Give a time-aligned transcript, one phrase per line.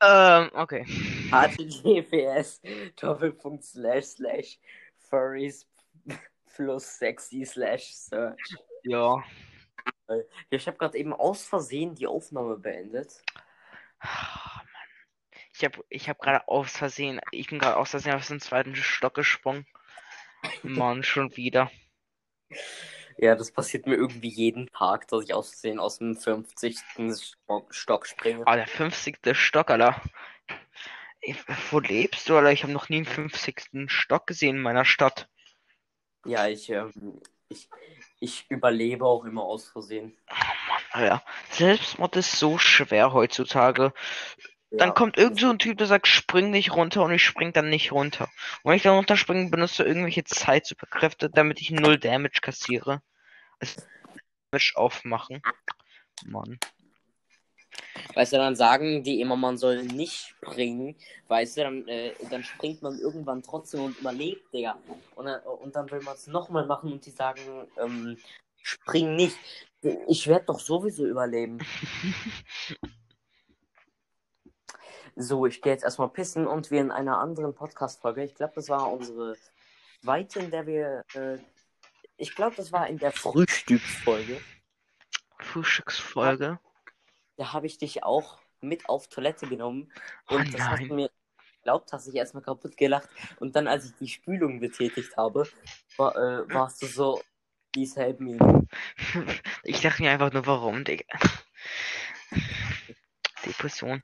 [0.00, 0.84] Ähm, okay.
[1.30, 2.60] https
[3.00, 4.58] doppelpunkt slash slash
[4.98, 5.66] furries
[6.54, 8.56] plus sexy slash search.
[8.84, 9.22] Ja.
[10.50, 13.22] Ich habe gerade eben aus Versehen die Aufnahme beendet.
[14.00, 14.62] Ah.
[15.54, 18.74] Ich habe ich hab gerade aus Versehen, ich bin gerade aus Versehen auf den zweiten
[18.74, 19.66] Stock gesprungen.
[20.62, 21.70] Mann, schon wieder.
[23.18, 26.78] Ja, das passiert mir irgendwie jeden Tag, dass ich aus Versehen aus dem 50.
[27.70, 28.46] Stock, springe.
[28.46, 29.18] Ah, der 50.
[29.34, 30.00] Stock, Alter.
[31.20, 31.36] Ich,
[31.70, 32.52] wo lebst du, Alter?
[32.52, 33.88] Ich habe noch nie einen 50.
[33.88, 35.28] Stock gesehen in meiner Stadt.
[36.24, 37.68] Ja, ich, ähm, ich,
[38.20, 40.16] ich überlebe auch immer aus Versehen.
[40.90, 41.22] Alter.
[41.50, 43.92] Selbstmord ist so schwer heutzutage.
[44.78, 44.94] Dann Ja.
[44.94, 47.92] kommt irgend so ein Typ, der sagt, spring nicht runter und ich spring dann nicht
[47.92, 48.30] runter.
[48.62, 53.02] Und wenn ich dann runterspringe, benutzt er irgendwelche Zeitsuperkräfte, damit ich null Damage kassiere.
[53.60, 53.82] Also
[54.50, 55.42] Damage aufmachen.
[56.24, 56.58] Mann.
[58.14, 60.96] Weißt du, dann sagen die immer, man soll nicht springen.
[61.28, 64.78] Weißt du, dann, äh, dann springt man irgendwann trotzdem und überlebt, Digga.
[65.16, 67.40] Und dann, und dann will man es nochmal machen und die sagen,
[67.78, 68.16] ähm,
[68.62, 69.36] spring nicht.
[70.08, 71.58] Ich werde doch sowieso überleben.
[75.16, 78.68] So, ich gehe jetzt erstmal pissen und wir in einer anderen Podcast-Folge, ich glaube, das
[78.68, 79.36] war unsere
[80.02, 81.38] zweite, in der wir, äh,
[82.16, 84.40] ich glaube, das war in der Frühstücksfolge.
[85.38, 86.58] Frühstücksfolge.
[87.36, 89.92] Da habe ich dich auch mit auf Toilette genommen
[90.28, 90.88] Oh und das hast nein.
[90.88, 91.10] du mir
[91.62, 95.46] glaubt, hast dich erstmal kaputt gelacht und dann, als ich die Spülung betätigt habe,
[95.96, 97.22] war, äh, warst du so,
[97.72, 98.66] please help me.
[99.64, 101.04] Ich dachte mir einfach nur, warum, Digga.
[103.46, 104.02] Depression.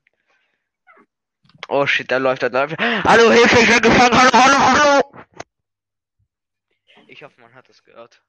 [1.71, 3.03] Oh shit, da läuft er, da läuft er.
[3.03, 5.03] Hallo, Hilfe, ich bin gefangen, hallo, hallo, hallo!
[7.05, 8.23] Ich hoffe, man hat das gehört.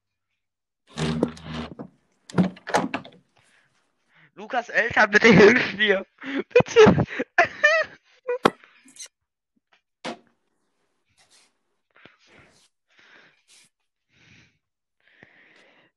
[4.34, 6.05] Lukas Eltern, bitte hilf mir!
[6.48, 7.06] Bitte!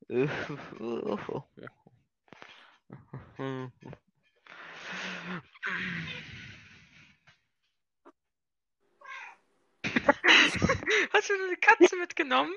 [11.14, 12.53] Hast du eine Katze mitgenommen?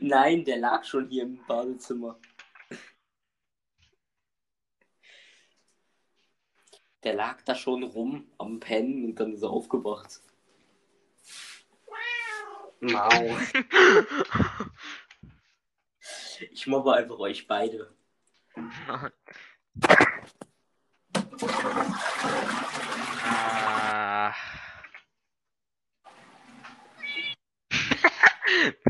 [0.00, 2.18] Nein, der lag schon hier im Badezimmer.
[7.02, 10.20] Der lag da schon rum am Pennen und dann ist er aufgewacht.
[12.80, 13.38] Mau.
[16.50, 17.94] Ich mobbe einfach euch beide.
[18.88, 19.10] Ah.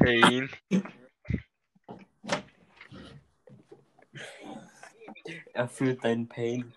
[0.06, 0.49] Pain.
[5.53, 6.72] Er fühlt deinen Pain.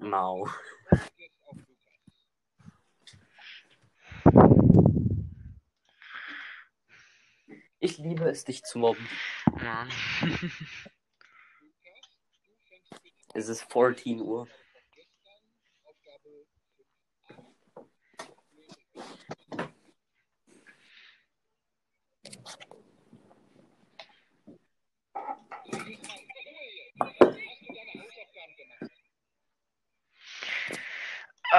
[0.00, 0.48] Mau.
[7.78, 9.08] Ich liebe es, dich zu mobben.
[9.62, 9.88] Mann.
[13.34, 14.48] Es ist 14 Uhr.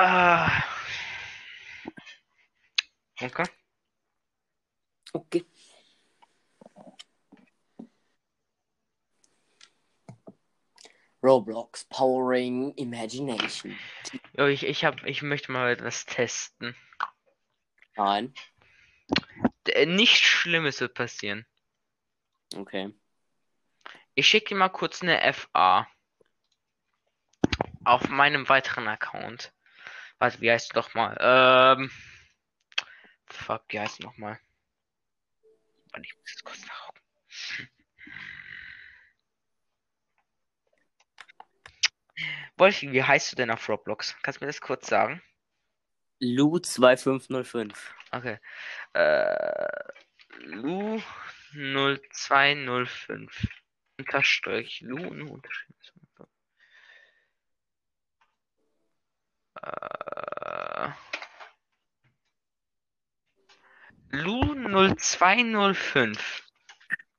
[0.01, 0.63] Ah.
[3.21, 3.43] Okay.
[5.13, 5.43] Okay.
[11.21, 13.77] Roblox Powering Imagination.
[14.37, 16.77] Jo, ich, ich hab, ich möchte mal etwas testen.
[17.97, 18.33] Nein.
[19.67, 21.45] Äh, Nichts Schlimmes wird passieren.
[22.55, 22.93] Okay.
[24.15, 25.89] Ich schicke dir mal kurz eine FA.
[27.83, 29.51] Auf meinem weiteren Account.
[30.19, 31.17] Warte, wie heißt du doch mal?
[31.19, 31.89] Ähm.
[33.27, 34.39] Fuck, wie heißt du noch mal?
[35.91, 36.99] Warte, ich muss jetzt kurz nachgucken.
[42.57, 44.17] Wolfi, wie heißt du denn auf Roblox?
[44.21, 45.21] Kannst du mir das kurz sagen?
[46.19, 47.95] Lu 2505.
[48.11, 48.39] Okay.
[48.93, 49.67] Äh,
[50.39, 51.01] Lu
[51.53, 53.47] 0205.
[53.97, 54.81] Unterstrich.
[54.81, 55.93] Lu nur unterstrich.
[59.61, 60.89] Äh,
[64.11, 64.41] Lu
[64.95, 66.43] 0205.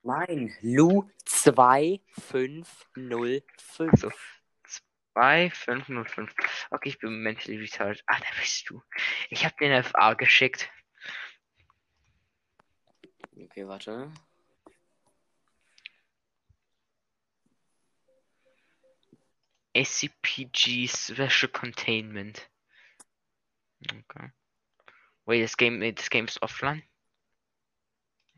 [0.02, 2.86] Nein, Lu 2505.
[3.78, 4.10] Also,
[5.14, 6.34] 2505.
[6.70, 8.02] Okay, ich bin mentally retarded.
[8.06, 8.82] Ah, da bist du.
[9.28, 10.70] Ich hab den FA geschickt.
[13.36, 14.12] Okay, warte.
[19.74, 22.48] SCPG Special Containment.
[23.84, 24.30] Okay.
[25.26, 26.82] Wait, das Game, das Game ist offline?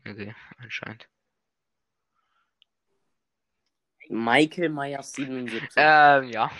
[0.05, 1.07] Okay, anscheinend.
[4.09, 5.69] Michael Myers 77.
[5.75, 6.51] Ähm, ja.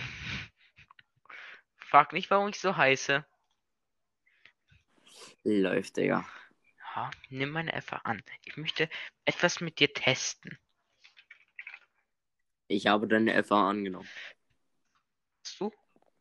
[1.78, 3.26] Frag nicht, warum ich so heiße.
[5.44, 6.26] Läuft, Digga.
[6.96, 8.24] Ja, nimm meine FA an.
[8.46, 8.90] Ich möchte
[9.26, 10.58] etwas mit dir testen.
[12.68, 14.10] Ich habe deine FA angenommen.
[15.60, 15.72] Du?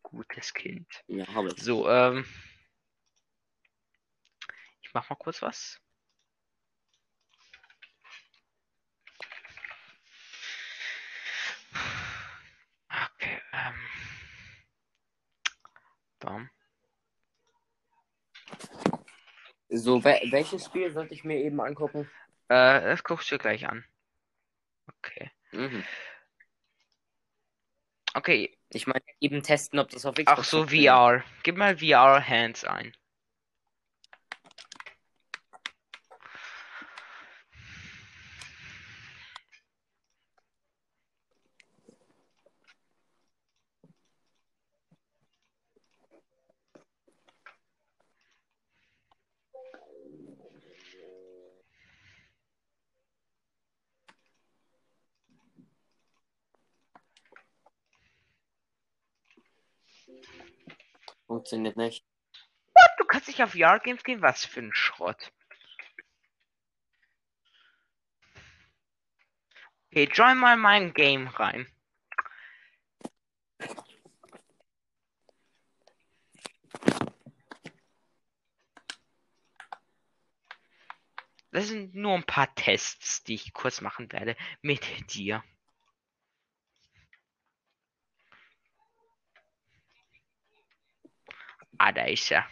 [0.03, 0.87] Gutes Kind.
[1.07, 1.63] Ja, habe ich.
[1.63, 2.27] So, ähm.
[4.83, 5.81] Ich mach mal kurz was.
[13.15, 13.75] Okay, ähm.
[16.19, 16.51] Bam.
[19.71, 22.11] So, wel welches Spiel sollte ich mir eben angucken?
[22.49, 23.85] Äh, das guckst du dir gleich an.
[24.99, 25.31] Okay.
[25.53, 25.85] Mhm.
[28.15, 30.65] Okay, Ich meine, eben testen, ob das auf Xbox ach so.
[30.67, 31.23] VR.
[31.45, 32.93] Gib mal VR Hands ein.
[61.53, 62.07] Funktioniert nicht.
[62.97, 64.23] Du kannst nicht auf VR Games gehen?
[64.23, 65.31] Was für ein Schrott.
[69.91, 71.67] Okay, join mal mein Game rein.
[81.51, 85.45] Das sind nur ein paar Tests, die ich kurz machen werde mit dir.
[91.85, 92.45] Ah, da ist er.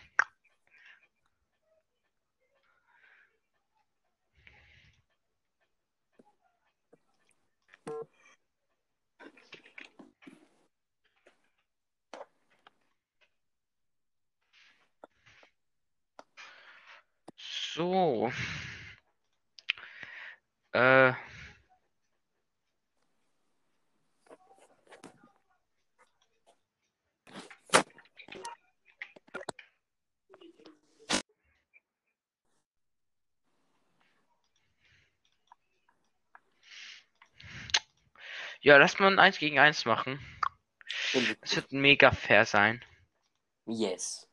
[17.37, 18.31] So.
[20.73, 21.13] Äh.
[38.63, 40.21] Ja, lass mal ein 1 gegen 1 machen.
[41.41, 42.85] Das wird mega fair sein.
[43.67, 44.29] Yes.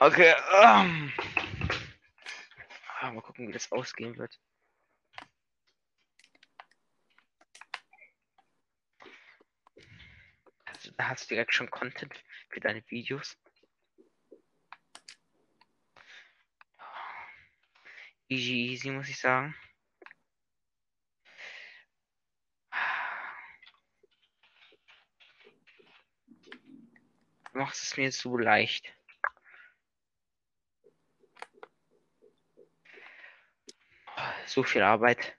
[0.00, 0.34] Okay.
[0.62, 1.12] Ähm.
[3.00, 4.40] Ah, mal gucken, wie das ausgehen wird.
[10.64, 13.36] Also, da hast du direkt schon Content für deine Videos.
[18.28, 19.54] Easy, easy, muss ich sagen.
[27.52, 28.94] Du machst es mir so leicht.
[34.46, 35.36] So viel Arbeit.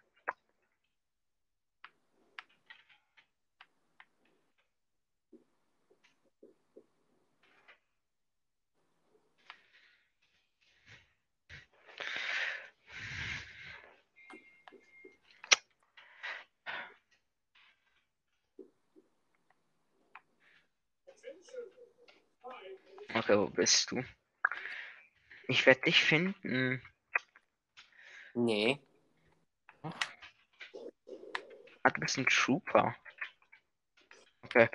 [23.15, 24.03] Okay, wo bist du?
[25.47, 26.81] Ich werde dich finden.
[28.33, 28.77] Nee.
[29.81, 32.93] Ah, du bist ein Trooper.
[34.41, 34.67] Okay.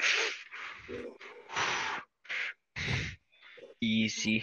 [3.79, 4.43] Easy.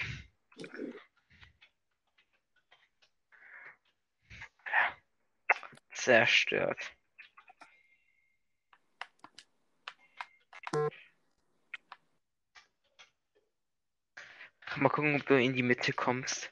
[5.91, 6.95] Zerstört.
[14.85, 16.51] Mal gucken, ob du in die Mitte kommst.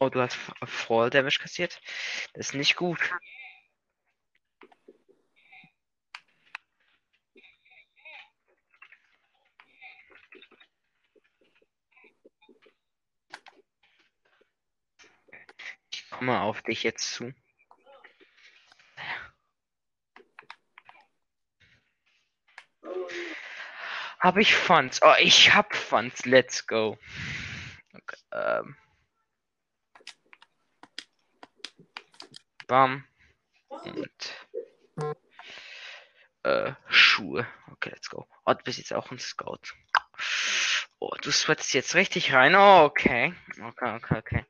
[0.00, 1.80] Oh, du hast Fall Damage kassiert.
[2.34, 2.98] Das ist nicht gut.
[16.30, 17.34] Mal auf dich jetzt zu.
[24.20, 25.00] Habe ich Funds?
[25.02, 26.26] Oh, ich hab Funds.
[26.26, 26.96] Let's go.
[27.92, 28.76] Okay, ähm.
[32.68, 33.04] Bam.
[33.68, 34.36] Und
[36.44, 37.44] äh, Schuhe.
[37.72, 38.28] Okay, let's go.
[38.46, 39.74] Oh, du bist jetzt auch ein Scout.
[41.00, 42.54] Oh, du sweatest jetzt richtig rein.
[42.54, 43.34] Oh, okay.
[43.60, 44.46] Okay, okay, okay.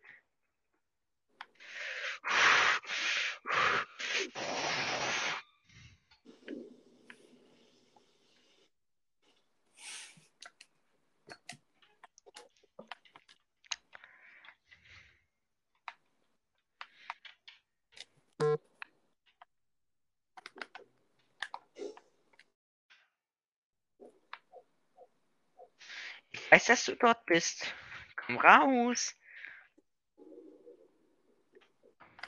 [26.32, 27.74] Ich weiß, dass du dort bist.
[28.16, 29.14] Komm raus.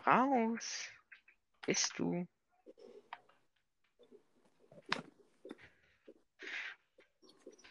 [0.07, 0.89] Raus.
[1.67, 2.27] Bist du?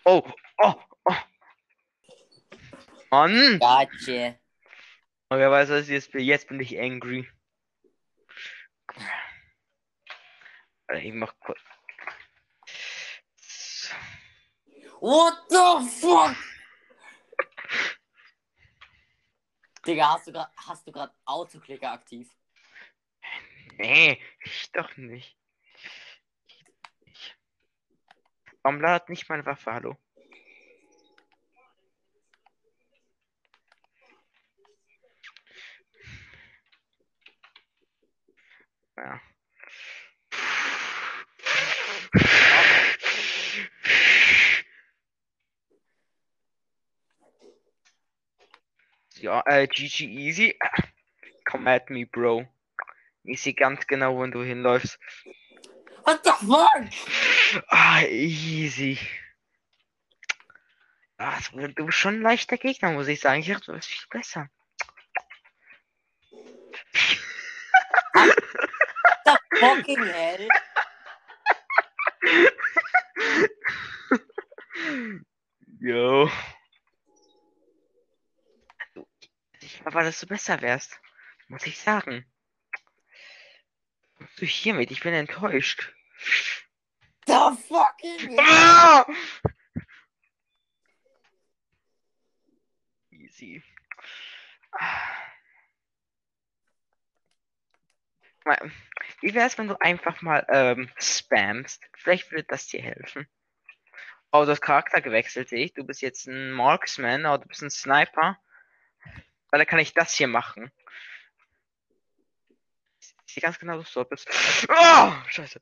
[0.05, 0.23] Oh,
[0.57, 0.73] oh,
[1.05, 1.15] oh.
[3.11, 3.59] Mann!
[3.59, 4.39] Gotcha.
[5.29, 6.23] Und wer weiß, was ich jetzt bin.
[6.23, 7.27] Jetzt bin ich angry.
[10.93, 11.59] Ich mach kurz.
[14.99, 16.35] What the fuck?
[19.85, 20.19] Digga,
[20.67, 22.29] hast du grad Autoklicker aktiv?
[23.77, 25.37] Nee, ich doch nicht.
[27.01, 27.35] Ich...
[28.61, 29.73] Warum ladet nicht meine Waffe?
[29.73, 29.97] Hallo?
[38.97, 39.19] Ja.
[49.21, 50.57] Ja, äh, GG easy.
[51.45, 52.47] Come at me, Bro.
[53.23, 54.97] Ich sehe ganz genau, wo du hinläufst.
[56.03, 57.63] What the fuck?
[57.67, 58.97] Ah, easy.
[61.17, 63.41] Ah, es- du bist schon ein leichter Gegner, muss ich sagen.
[63.41, 64.49] Ich dachte, du bist viel besser.
[69.59, 70.47] Fucking hell.
[75.79, 76.29] Yo.
[78.95, 79.07] Du-
[79.83, 80.99] War, dass du besser wärst.
[81.47, 82.25] Muss ich sagen.
[84.37, 85.93] Du hiermit, ich bin enttäuscht.
[87.25, 88.39] The fucking.
[88.39, 89.05] Ah!
[93.09, 93.63] Easy.
[94.71, 95.21] Ah.
[99.21, 101.83] Wie wär's, wenn du einfach mal ähm, spammst?
[101.95, 103.27] Vielleicht würde das dir helfen.
[104.31, 105.73] Oh, du hast Charakter gewechselt, sehe ich.
[105.73, 108.39] Du bist jetzt ein Marksman, aber du bist ein Sniper.
[109.51, 110.71] Weil dann kann ich das hier machen.
[112.99, 114.27] Ich sehe ganz genau, dass du dort bist.
[114.69, 115.61] Oh, scheiße.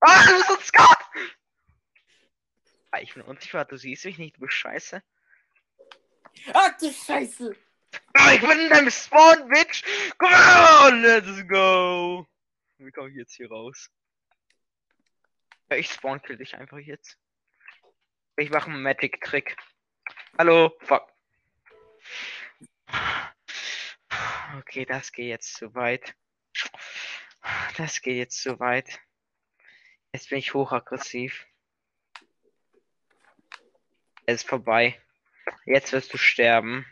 [0.00, 1.30] Ah, du bist ein Scout!
[2.90, 5.02] Ah, ich bin unsicher, du siehst mich nicht, du bist scheiße.
[6.52, 7.56] Ach du Scheiße.
[8.14, 9.82] Ah, ich bin in deinem Spawn, Bitch!
[10.18, 12.26] Come on, let's go!
[12.78, 13.90] Wie komme ich jetzt hier raus?
[15.70, 17.18] Ja, ich spawn kill dich einfach jetzt.
[18.36, 19.56] Ich mache einen Magic-Trick.
[20.38, 21.06] Hallo, fuck.
[24.58, 26.14] Okay, das geht jetzt zu weit.
[27.76, 29.00] Das geht jetzt zu weit.
[30.12, 31.46] Jetzt bin ich hochaggressiv.
[34.26, 35.00] Es ist vorbei.
[35.64, 36.84] Jetzt wirst du sterben.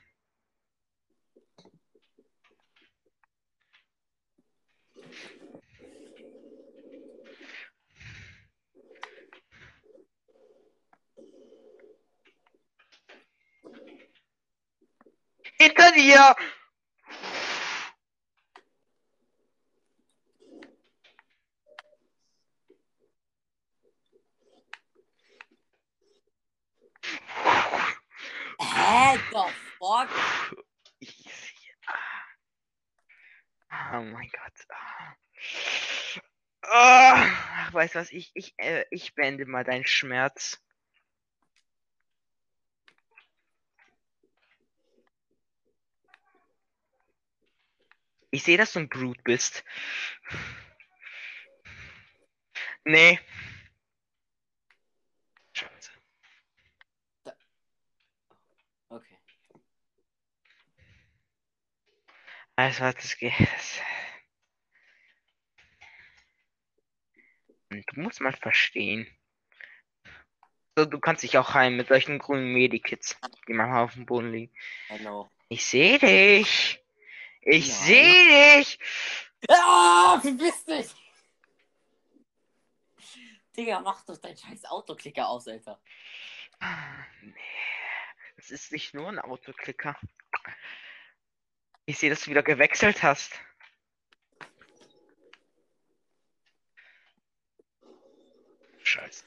[15.60, 16.36] Hinter dir!
[28.60, 29.18] Hä?
[29.32, 29.44] The
[29.78, 30.08] fuck?
[31.00, 31.54] Easy.
[33.92, 34.66] Oh mein Gott.
[36.62, 37.26] Ah,
[37.72, 38.12] weißt du was?
[38.12, 40.60] Ich, ich, äh, ich beende mal deinen Schmerz.
[48.30, 49.64] Ich sehe, dass du ein Brute bist.
[52.85, 53.18] Nee.
[55.52, 55.90] Scheiße.
[58.88, 59.18] Okay.
[62.56, 63.32] Weißt du was, das geht.
[67.70, 69.06] Du musst mal verstehen.
[70.76, 73.18] So, du kannst dich auch heilen mit solchen grünen Medikits,
[73.49, 74.54] die manchmal auf dem Boden liegen.
[74.99, 75.30] Know.
[75.49, 76.80] Ich sehe dich.
[77.50, 78.78] Ich sehe dich!
[79.49, 80.95] Ah, verpiss dich!
[83.57, 85.81] Digga, mach doch deinen scheiß Autoklicker aus, Alter.
[87.23, 87.35] Nee.
[88.37, 89.99] Das ist nicht nur ein Autoklicker.
[91.87, 93.33] Ich sehe, dass du wieder gewechselt hast.
[98.83, 99.25] Scheiße.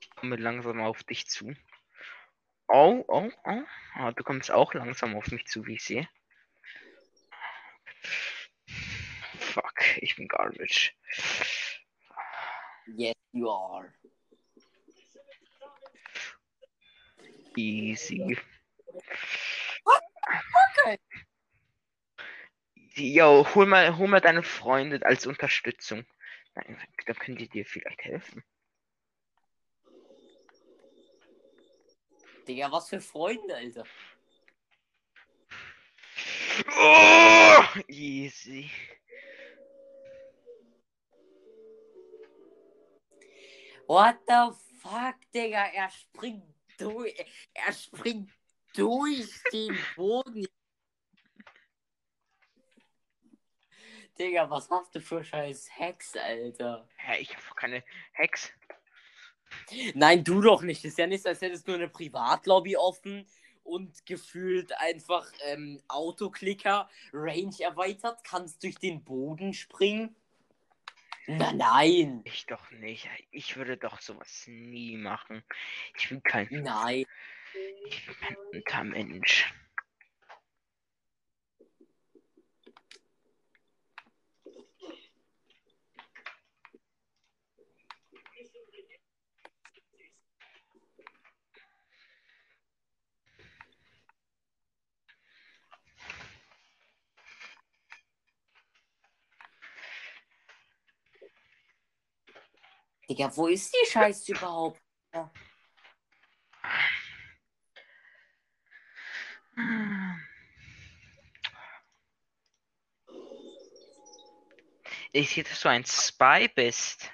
[0.00, 1.54] Ich komme langsam auf dich zu.
[2.76, 3.62] Oh, oh, oh.
[3.94, 6.08] Ah, du kommst auch langsam auf mich zu, wie ich sehe.
[9.38, 10.92] Fuck, ich bin garbage.
[12.96, 13.94] Yes, you are.
[17.54, 18.36] Easy.
[20.82, 20.98] Okay.
[22.96, 26.04] Yo, hol mal, hol mal deine Freunde als Unterstützung.
[26.56, 26.76] Nein,
[27.06, 28.42] da können die dir vielleicht helfen.
[32.46, 33.84] Digga, was für Freunde, Alter.
[36.76, 38.70] Oh, easy.
[43.86, 45.66] What the fuck, Digga?
[45.72, 46.44] Er springt
[46.78, 47.14] durch.
[47.52, 48.30] Er springt
[48.74, 50.46] durch den Boden.
[54.18, 56.88] Digga, was hast du für scheiß Hex, Alter?
[56.96, 58.52] Hä, ich habe keine Hex.
[59.94, 60.84] Nein, du doch nicht.
[60.84, 63.26] Ist ja nicht, als hättest du eine Privatlobby offen
[63.62, 70.14] und gefühlt einfach ähm, Autoklicker, Range erweitert, kannst durch den Boden springen.
[71.26, 72.20] Na nein.
[72.24, 73.08] Ich doch nicht.
[73.30, 75.42] Ich würde doch sowas nie machen.
[75.96, 77.06] Ich bin kein, Nein.
[77.86, 79.54] ich bin kein Untermensch.
[103.08, 104.80] Digga, wo ist die Scheiße überhaupt?
[115.12, 117.10] Ich sehe, dass du ein Spy bist.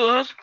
[0.00, 0.34] maravilhoso.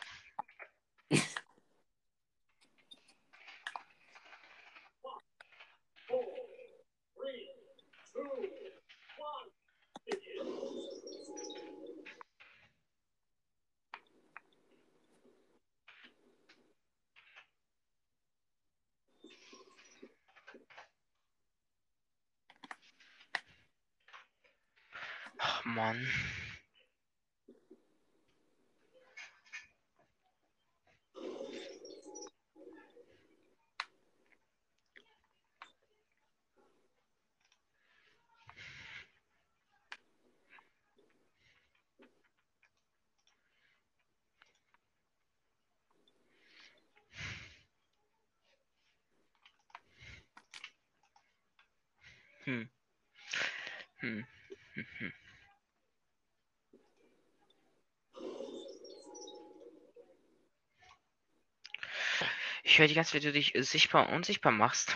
[62.78, 64.96] Ich höre die ganze Zeit, wie du dich sichtbar und unsichtbar machst.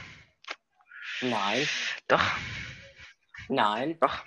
[1.20, 1.67] Nein,
[2.08, 2.22] Doch,
[3.50, 4.24] nein, doch.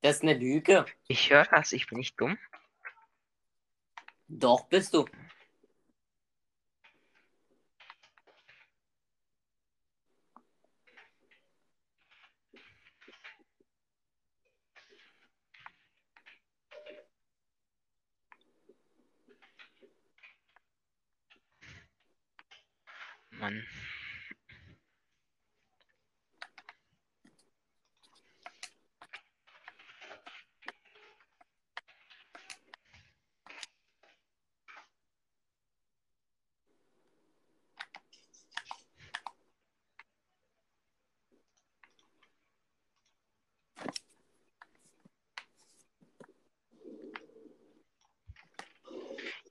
[0.00, 0.86] das ist eine Lüge.
[1.06, 1.72] Ich höre das.
[1.72, 2.38] Ich bin nicht dumm.
[4.26, 5.04] Doch bist du.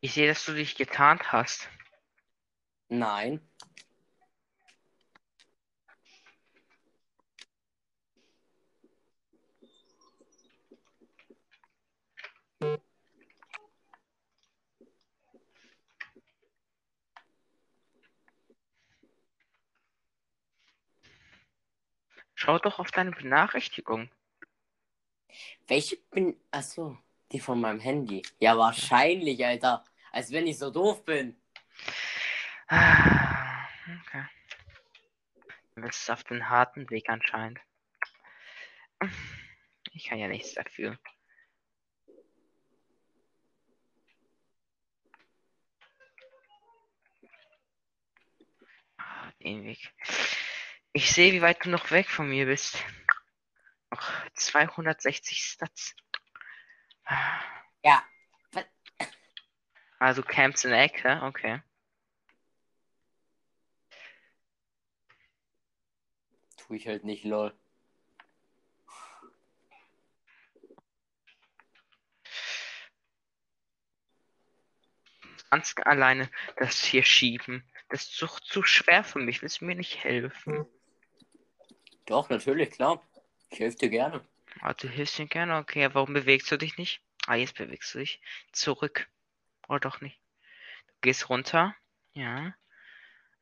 [0.10, 1.70] Ich sehe, dass du dich getarnt hast.
[2.88, 3.40] Nein.
[22.34, 24.10] Schau doch auf deine Benachrichtigung.
[25.68, 26.36] Welche bin.
[26.50, 26.98] Achso,
[27.32, 28.24] die von meinem Handy.
[28.40, 29.86] Ja, wahrscheinlich, Alter.
[30.12, 31.36] Als wenn ich so doof bin.
[32.68, 33.68] Ah,
[34.06, 34.26] Okay.
[35.76, 37.60] Du bist auf den harten Weg anscheinend.
[39.94, 40.98] Ich kann ja nichts dafür.
[48.98, 49.94] Ah, Den Weg.
[50.94, 52.84] Ich sehe, wie weit du noch weg von mir bist.
[53.92, 55.96] Noch 260 Stats.
[57.06, 57.42] Ah,
[57.84, 58.04] Ja.
[60.00, 61.62] Also Camps in der Ecke, okay.
[66.56, 67.54] Tu ich halt nicht, lol.
[75.52, 77.64] Ganz alleine das hier schieben.
[77.90, 79.42] Das ist doch zu schwer für mich.
[79.42, 80.66] Willst du mir nicht helfen?
[82.06, 83.04] Doch, natürlich, klar.
[83.50, 84.26] Ich helfe dir gerne.
[84.62, 85.58] Ah, du hilfst mir gerne.
[85.58, 87.02] Okay, warum bewegst du dich nicht?
[87.26, 88.22] Ah, jetzt bewegst du dich.
[88.52, 89.10] Zurück.
[89.70, 90.20] Oder doch nicht.
[90.88, 91.76] Du gehst runter.
[92.14, 92.54] Ja.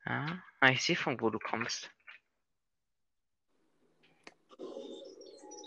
[0.04, 0.42] Ja.
[0.60, 1.90] Ah, ich sehe von wo du kommst.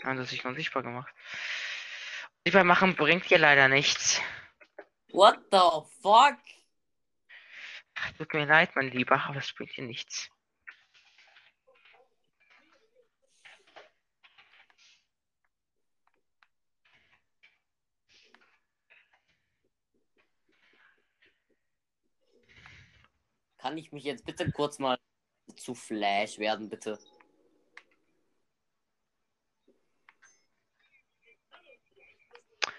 [0.04, 1.12] Ah, das ist unsichtbar gemacht.
[2.38, 4.20] Unsichtbar machen bringt dir leider nichts.
[5.12, 6.38] What the fuck?
[8.16, 10.30] Tut mir leid, mein Lieber, aber es bringt dir nichts.
[23.62, 24.98] Kann ich mich jetzt bitte kurz mal
[25.54, 26.98] zu Flash werden, bitte?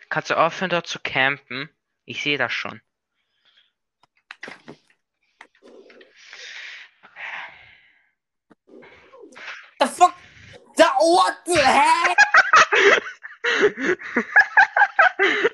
[0.10, 1.70] Kannst du aufhören, dort zu campen?
[2.04, 2.82] Ich sehe das schon.
[9.80, 10.14] The fuck?
[10.76, 12.18] Da, what the heck?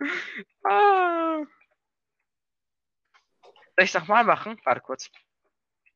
[0.64, 1.59] Ah.
[3.76, 4.60] Soll ich nochmal machen?
[4.64, 5.10] Warte kurz.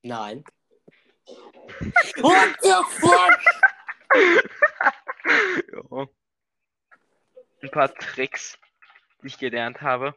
[0.03, 0.45] Nein.
[2.17, 3.41] What the fuck?
[5.27, 6.07] Ja.
[7.63, 8.59] Ein paar Tricks,
[9.23, 10.15] die ich gelernt habe.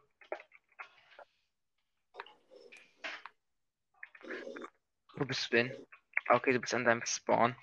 [5.16, 5.88] Wo bist du denn?
[6.28, 7.56] Okay, du bist an deinem Spawn.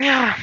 [0.00, 0.34] Ja.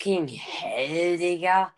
[0.00, 1.72] Fucking hell, Digga.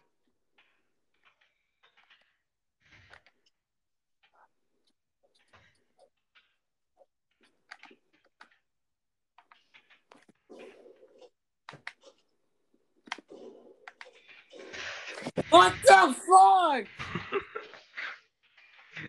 [15.51, 16.87] What the fuck?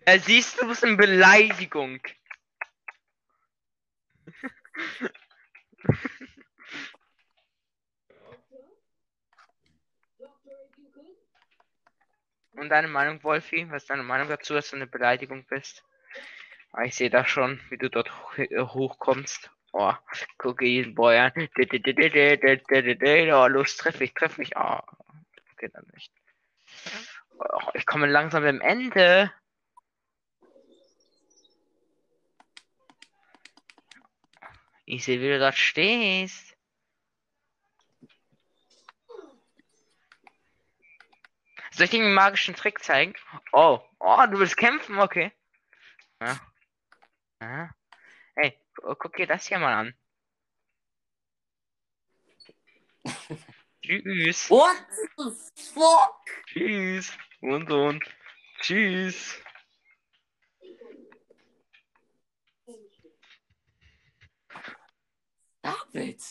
[0.05, 1.99] Äh, siehst du, was eine Beleidigung.
[12.55, 13.69] Und deine Meinung, Wolfi?
[13.69, 15.83] Was ist deine Meinung dazu, dass du eine Beleidigung bist?
[16.71, 19.49] Ah, ich sehe da schon, wie du dort äh, hochkommst.
[19.73, 19.93] Oh,
[20.37, 21.31] gucke jeden Boy an.
[21.35, 24.55] Oh, los, treff mich, treff mich.
[24.55, 24.79] Oh,
[25.53, 26.11] okay, dann nicht.
[27.39, 29.31] Oh, ich komme langsam am Ende.
[34.85, 36.52] Ich sehe, wie du dort stehst.
[41.73, 43.13] Soll ich dir einen magischen Trick zeigen?
[43.51, 44.99] Oh, oh, du willst kämpfen?
[44.99, 45.31] Okay.
[46.21, 46.39] Ja.
[47.41, 47.69] Ja.
[48.35, 49.93] Hey, gu- guck dir das hier mal an.
[53.81, 54.49] Tschüss.
[54.49, 54.77] What
[55.17, 55.31] the
[55.73, 56.21] fuck?
[56.47, 57.17] Tschüss.
[57.41, 58.03] Und und.
[58.61, 59.39] Tschüss.
[65.95, 66.21] It.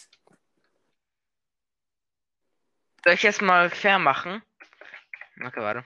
[3.04, 4.42] Soll ich jetzt mal fair machen?
[5.44, 5.84] Okay, warte.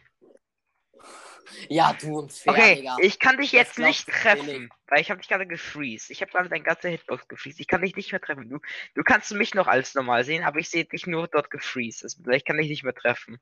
[1.69, 2.97] Ja, du und fair, Okay, Digga.
[3.01, 4.71] ich kann dich jetzt nicht treffen, billig.
[4.89, 6.11] weil ich habe dich gerade gefreezed.
[6.11, 7.61] Ich habe gerade deine ganze Hitbox gefreezed.
[7.61, 8.49] Ich kann dich nicht mehr treffen.
[8.51, 8.59] Du,
[8.95, 12.03] du kannst mich noch als normal sehen, aber ich sehe dich nur dort gefreezed.
[12.05, 13.39] Das bedeutet, Ich kann dich nicht mehr treffen.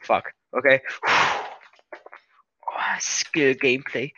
[0.00, 0.32] Fuck.
[0.52, 0.82] Okay.
[2.62, 4.12] Oh, Skill Gameplay.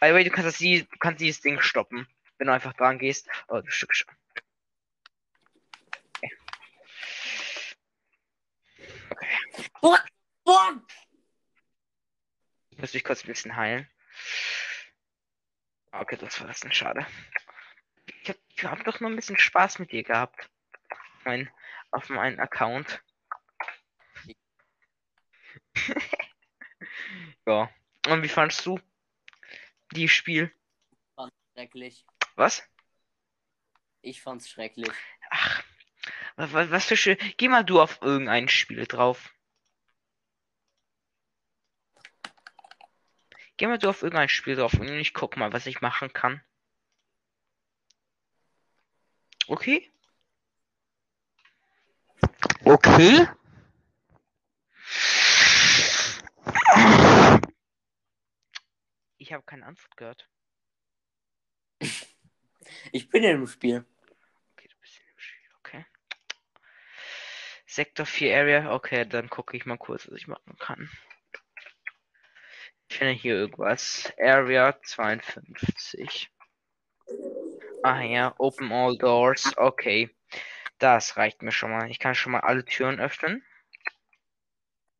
[0.00, 2.06] By the way, du kannst, das, du kannst dieses Ding stoppen,
[2.38, 3.28] wenn du einfach dran gehst.
[3.48, 3.92] Oh, du Stück.
[9.56, 10.08] The fuck?
[12.70, 13.88] Ich muss mich kurz ein bisschen heilen.
[15.92, 17.06] Okay, das war das Schade.
[18.22, 20.48] Ich hab Ich habe doch nur ein bisschen Spaß mit dir gehabt.
[21.24, 21.50] Mein,
[21.90, 23.02] auf meinen Account.
[27.46, 27.70] ja.
[28.06, 28.80] Und wie fandst du
[29.92, 30.54] die Spiel?
[31.52, 32.06] Schrecklich.
[32.34, 32.62] Was?
[34.00, 34.90] Ich fand's schrecklich.
[35.30, 35.62] Ach,
[36.36, 37.18] was, was für schön.
[37.36, 39.31] Geh mal du auf irgendein Spiel drauf.
[43.56, 46.42] Geh mal du auf irgendein Spiel drauf und ich guck mal, was ich machen kann.
[49.46, 49.90] Okay?
[52.64, 53.28] Okay?
[59.18, 60.28] Ich habe keine Antwort gehört.
[62.92, 63.84] Ich bin in dem Spiel.
[64.52, 65.86] Okay, du bist in dem Spiel, okay.
[67.66, 70.90] Sektor 4 Area, okay, dann gucke ich mal kurz, was ich machen kann.
[72.92, 74.12] Ich finde hier irgendwas.
[74.20, 76.30] Area 52.
[77.82, 80.14] Ah ja, Open All Doors, okay.
[80.76, 81.90] Das reicht mir schon mal.
[81.90, 83.42] Ich kann schon mal alle Türen öffnen.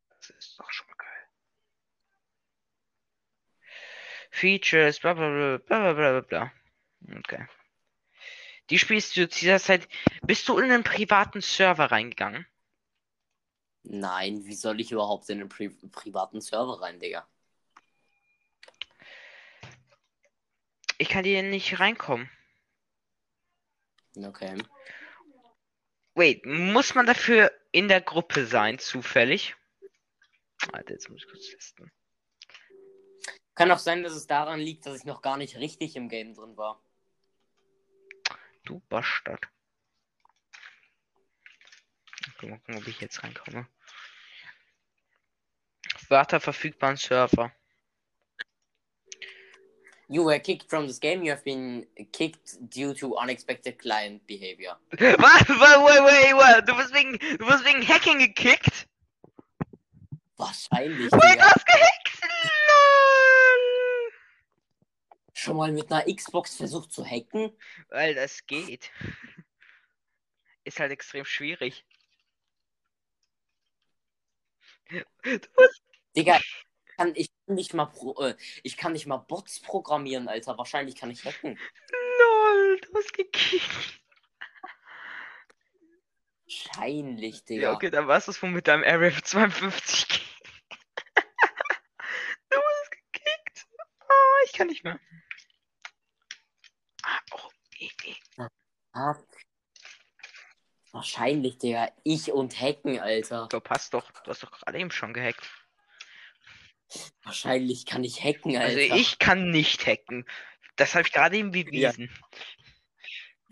[0.08, 1.28] Das ist doch schon mal geil.
[4.30, 6.52] Features, bla bla bla bla bla bla.
[7.18, 7.46] Okay.
[8.70, 9.86] Die spielst du zu dieser Zeit.
[10.22, 12.46] Bist du in einen privaten Server reingegangen?
[13.82, 17.28] Nein, wie soll ich überhaupt in einen Pri privaten Server rein, Digga?
[21.02, 22.30] Ich kann hier nicht reinkommen.
[24.14, 24.56] Okay.
[26.14, 29.56] Wait, muss man dafür in der Gruppe sein, zufällig?
[30.70, 31.90] Alter, jetzt muss ich kurz testen.
[33.56, 36.34] Kann auch sein, dass es daran liegt, dass ich noch gar nicht richtig im Game
[36.34, 36.80] drin war.
[38.62, 39.48] Du Bastard.
[42.42, 43.66] Mal gucken, ob ich jetzt reinkomme.
[46.08, 47.52] Warte verfügbaren Server.
[50.12, 51.22] You were kicked from this game.
[51.22, 54.76] You have been kicked due to unexpected client behavior.
[55.00, 55.48] Was?
[55.48, 56.66] Wait, wait, wait.
[56.66, 58.86] Du bist wegen, du bist wegen Hacking gekickt?
[60.36, 61.44] Wahrscheinlich, Wait, du Digga.
[61.44, 62.20] hast gehackt?
[62.68, 64.12] LOL.
[65.32, 67.50] Schon mal mit einer Xbox versucht zu hacken?
[67.88, 68.90] Weil das geht.
[70.64, 71.86] Ist halt extrem schwierig.
[74.90, 75.00] Du
[75.56, 75.82] musst
[76.14, 80.58] Digga, ich kann, ich nicht mal pro, äh, ich kann nicht mal Bots programmieren, Alter.
[80.58, 81.58] Wahrscheinlich kann ich hacken.
[81.90, 84.00] LOL, du hast gekickt.
[86.44, 87.62] Wahrscheinlich, Digga.
[87.62, 90.06] Ja, okay, dann war's das wohl mit deinem Area 52.
[92.50, 93.66] du wurdest gekickt.
[94.08, 95.00] Oh, ich kann nicht mehr.
[97.02, 98.16] Ah, oh, eh, eh.
[98.92, 99.16] Ah.
[100.92, 101.90] Wahrscheinlich, Digga.
[102.04, 103.48] Ich und hacken, Alter.
[103.50, 104.10] So, passt doch.
[104.10, 105.50] Du hast doch gerade eben schon gehackt.
[107.22, 108.80] Wahrscheinlich kann ich hacken, Alter.
[108.80, 110.24] Also ich kann nicht hacken.
[110.76, 112.10] Das habe ich gerade eben bewiesen.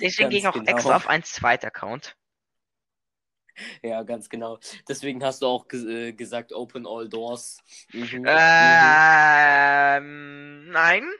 [0.00, 0.70] Deswegen Ganz gehe ich auch genau.
[0.70, 2.16] extra auf einen zweiten Account.
[3.83, 4.59] Ja, ganz genau.
[4.88, 7.59] Deswegen hast du auch ge äh, gesagt, open all doors.
[7.92, 8.24] Mhm.
[8.26, 8.31] Ähm,
[10.70, 11.05] nein.
[11.05, 11.11] Mhm.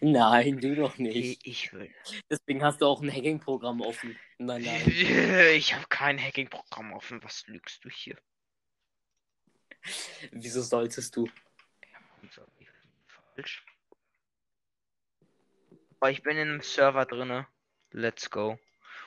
[0.00, 1.16] Nein, du doch nicht.
[1.16, 1.92] Ich, ich will.
[2.30, 4.18] Deswegen hast du auch ein Hacking-Programm offen.
[4.38, 4.82] Nein, nein.
[5.56, 7.22] Ich habe kein Hacking-Programm offen.
[7.22, 8.16] Was lügst du hier?
[10.32, 11.28] Wieso solltest du?
[12.30, 12.74] So, ich bin
[13.34, 13.64] Falsch.
[16.00, 17.46] Aber ich bin in einem Server drinne.
[17.90, 18.58] Let's go.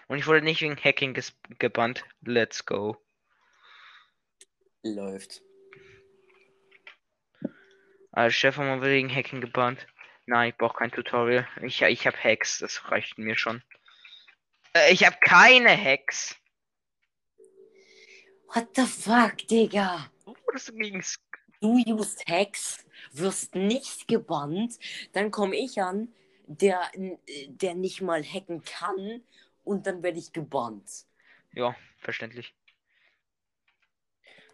[0.07, 2.03] Und ich wurde nicht wegen Hacking ges- gebannt.
[2.21, 2.97] Let's go.
[4.83, 5.41] Läuft.
[8.11, 9.85] Also Stefan wurde wegen Hacking gebannt.
[10.25, 11.47] Nein, ich brauche kein Tutorial.
[11.61, 13.61] Ich, ich habe Hacks, das reicht mir schon.
[14.73, 16.35] Äh, ich habe keine Hacks.
[18.53, 20.09] What the fuck, Digga?
[20.49, 21.19] Wurdest du gegen Sk-
[21.61, 24.79] Du used Hacks, wirst nicht gebannt,
[25.11, 26.11] dann komme ich an,
[26.47, 26.89] der,
[27.49, 29.21] der nicht mal hacken kann
[29.63, 31.05] und dann werde ich gebannt.
[31.51, 32.55] Ja, verständlich.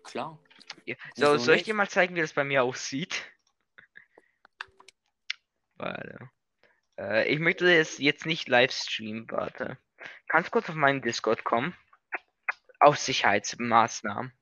[0.03, 0.37] Klar.
[0.85, 0.95] Ja.
[1.15, 1.67] So, Wieso soll ich nicht?
[1.67, 3.23] dir mal zeigen, wie das bei mir aussieht?
[5.77, 6.29] Warte.
[6.99, 9.77] Äh, ich möchte es jetzt nicht live streamen, warte.
[10.27, 11.73] Kannst kurz auf meinen Discord kommen?
[12.81, 14.33] Aus Sicherheitsmaßnahmen.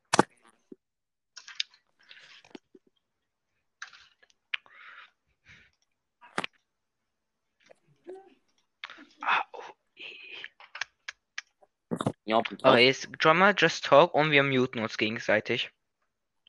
[12.25, 12.59] Ja, drauf.
[12.61, 15.71] Okay, jetzt Drummer, just talk und wir muten uns gegenseitig.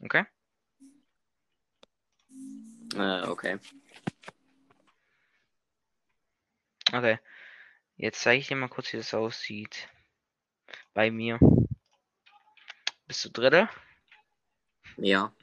[0.02, 0.24] Okay?
[2.94, 3.58] Äh, okay.
[6.92, 7.18] Okay.
[7.96, 9.88] Jetzt zeige ich dir mal kurz, wie das aussieht.
[10.92, 11.38] Bei mir.
[13.06, 13.68] Bist du dritte?
[14.96, 15.34] Ja.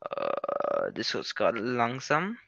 [0.00, 2.38] Äh, das ist gerade langsam.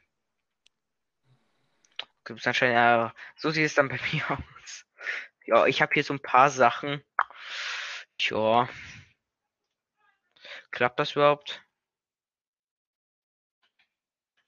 [2.25, 4.85] Gibt's anscheinend, ja, so sieht es dann bei mir aus.
[5.45, 7.03] Ja, ich habe hier so ein paar Sachen.
[8.17, 8.69] Tja.
[10.71, 11.63] Klappt das überhaupt?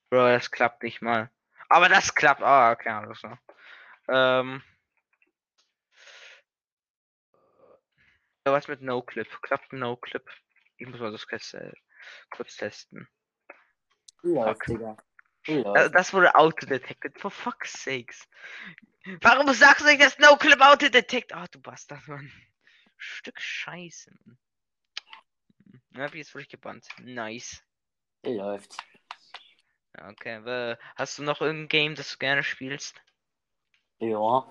[0.09, 1.31] Bro, das klappt nicht mal.
[1.69, 2.41] Aber das klappt.
[2.41, 3.39] Ah, okay, alles klar.
[4.07, 4.63] Ähm.
[8.45, 9.27] Ja, was mit No-Clip?
[9.41, 10.29] Klappt No-Clip?
[10.77, 11.71] Ich muss mal das kurz, äh,
[12.29, 13.07] kurz testen.
[14.21, 14.65] Läuft, Fuck.
[14.65, 14.97] Digga.
[15.47, 15.95] Äh, Läuft.
[15.95, 18.27] Das wurde auto-detected, for fuck's sakes.
[19.21, 21.33] Warum sagst du nicht, dass No-Clip auto-detect?
[21.33, 22.31] Ah, du Bastard, Mann.
[22.97, 24.11] Stück Scheiße.
[25.91, 26.87] Ja, wie ist wurde ich gebannt.
[26.99, 27.63] Nice.
[28.23, 28.77] Läuft.
[29.97, 30.37] Ja, Okay,
[30.71, 33.01] äh, hast du noch irgendein Game, das du gerne spielst?
[33.99, 34.47] Ja.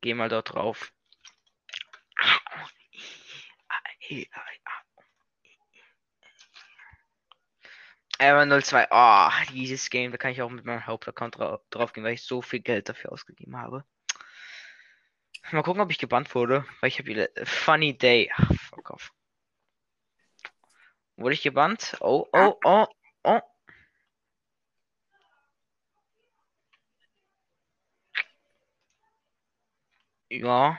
[0.00, 0.92] Geh mal dort drauf.
[8.18, 8.86] Aber 02.
[8.90, 12.22] Ah, dieses Game, da kann ich auch mit meinem Hauptaccount dra drauf gehen, weil ich
[12.22, 13.84] so viel Geld dafür ausgegeben habe.
[15.52, 18.30] Mal gucken, ob ich gebannt wurde, weil ich habe wieder Funny Day.
[18.34, 19.12] Ach, fuck off.
[21.16, 21.96] Wurde ich gebannt?
[22.00, 22.86] Oh, oh, oh,
[23.24, 23.40] oh.
[30.30, 30.78] Ja.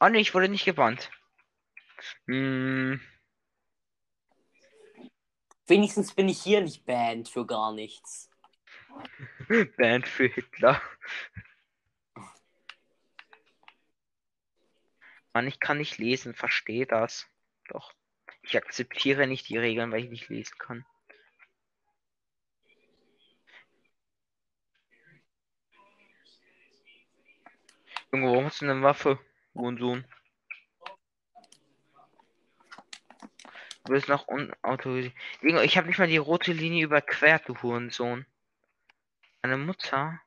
[0.00, 1.10] Oh ne, ich wurde nicht gebannt.
[2.26, 3.00] Hm,
[5.72, 8.30] Wenigstens bin ich hier nicht banned für gar nichts.
[9.78, 10.82] Band für Hitler.
[15.32, 17.26] Mann, ich kann nicht lesen, verstehe das.
[17.68, 17.94] Doch.
[18.42, 20.84] Ich akzeptiere nicht die Regeln, weil ich nicht lesen kann.
[28.12, 29.18] Junge, warum hast du eine Waffe?
[29.54, 30.04] Hurensohn.
[33.84, 35.14] Du bist noch unautorisiert.
[35.42, 38.26] Ich habe nicht mal die rote Linie überquert, du Hurensohn.
[39.42, 40.20] Meine Mutter.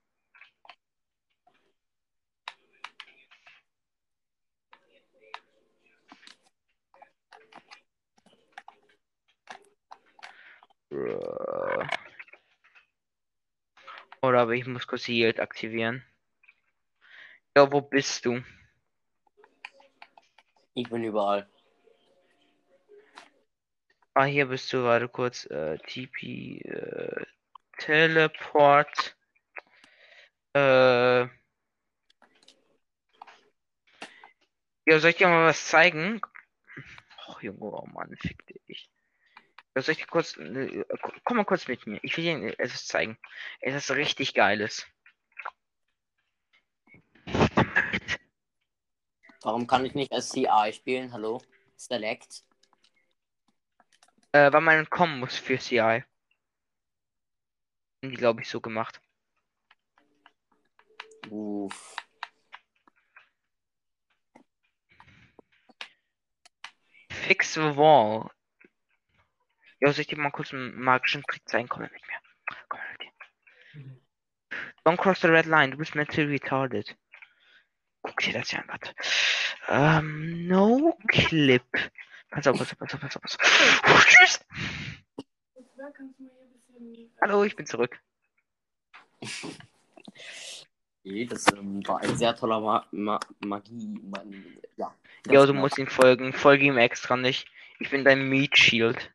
[14.21, 16.03] Oder aber ich muss kurz Yield aktivieren.
[17.55, 18.43] Ja, wo bist du?
[20.73, 21.47] Ich bin überall.
[24.17, 25.45] Ah, hier bist du gerade kurz.
[25.47, 27.25] Äh, TP, äh,
[27.79, 29.17] Teleport.
[30.53, 31.27] Äh.
[34.87, 36.21] Ja, soll ich dir mal was zeigen?
[37.27, 38.89] Oh, Junge, oh Mann, fick dich.
[39.75, 40.37] Ja, soll ich dir kurz.
[40.37, 40.85] äh,
[41.25, 41.99] Komm mal kurz mit mir.
[42.01, 43.17] Ich will dir etwas zeigen.
[43.59, 44.87] Es ist richtig geiles.
[49.41, 51.11] Warum kann ich nicht SCI spielen?
[51.11, 51.41] Hallo?
[51.75, 52.45] Select.
[54.35, 55.79] Äh, weil man kommen muss für CI.
[55.79, 56.03] Haben
[58.01, 58.99] Die glaube ich so gemacht.
[61.29, 61.95] Uff.
[67.09, 68.29] Fix the wall.
[69.79, 71.69] Ja, soll ich dir mal kurz einen magischen Trick zeigen?
[71.69, 72.19] Komm mit mir.
[72.67, 74.01] Komm mit mir.
[74.83, 75.71] Don't cross the red line.
[75.71, 76.93] Du bist mentally retarded.
[78.01, 78.79] Guck dir das ja an.
[79.69, 81.63] Ähm, no clip.
[82.29, 84.05] Pass auf, pass auf, pass auf, pass auf, pass auf.
[84.05, 84.45] Tschüss.
[87.21, 87.99] Hallo, ich bin zurück.
[91.05, 93.99] Okay, Das ähm, war ein sehr toller Ma Ma Magie.
[94.01, 94.93] Man, ja.
[95.27, 96.33] Ja, du musst ihm folgen.
[96.33, 97.47] Folge ihm extra nicht.
[97.79, 99.11] Ich bin dein Meat Shield.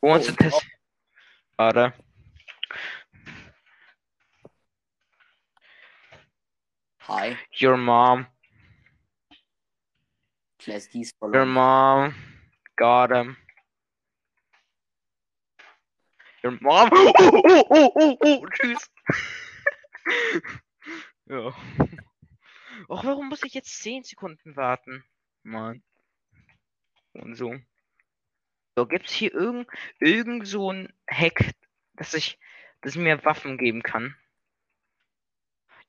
[0.00, 0.66] Wo uns Oh, oh, Test.
[1.56, 1.92] Warte.
[7.08, 7.36] Hi.
[7.60, 8.26] Your mom.
[10.66, 12.12] Class D's Your mom.
[12.74, 13.36] Got him.
[16.42, 16.90] Your mom.
[16.92, 18.90] Oh, oh, oh, oh, oh, tschüss.
[21.26, 21.54] ja.
[22.88, 25.04] Och, warum muss ich jetzt 10 Sekunden warten?
[25.44, 25.84] Mann.
[27.12, 27.54] Und so.
[28.74, 29.68] So, gibt's hier irgend,
[30.00, 31.52] irgend so ein Hack,
[31.94, 32.40] dass ich,
[32.80, 34.16] das mir Waffen geben kann?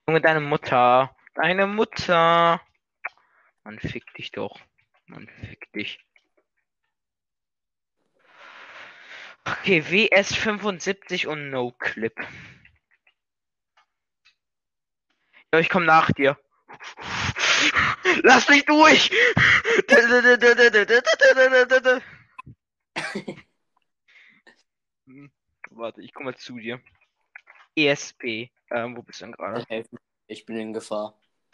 [0.07, 1.15] Junge, deine Mutter.
[1.33, 2.61] Deine Mutter.
[3.67, 4.66] Man fick dich doch.
[5.07, 5.99] Man fick dich.
[9.45, 12.13] Okay, WS75 und No Clip.
[15.53, 16.37] Ja, ich komm nach dir.
[18.23, 19.09] Lass mich durch!
[25.69, 26.81] Warte, ich komme mal zu dir.
[27.75, 28.51] ESP.
[28.71, 29.65] Ähm, wo bist du denn gerade?
[30.27, 31.17] Ich bin in Gefahr.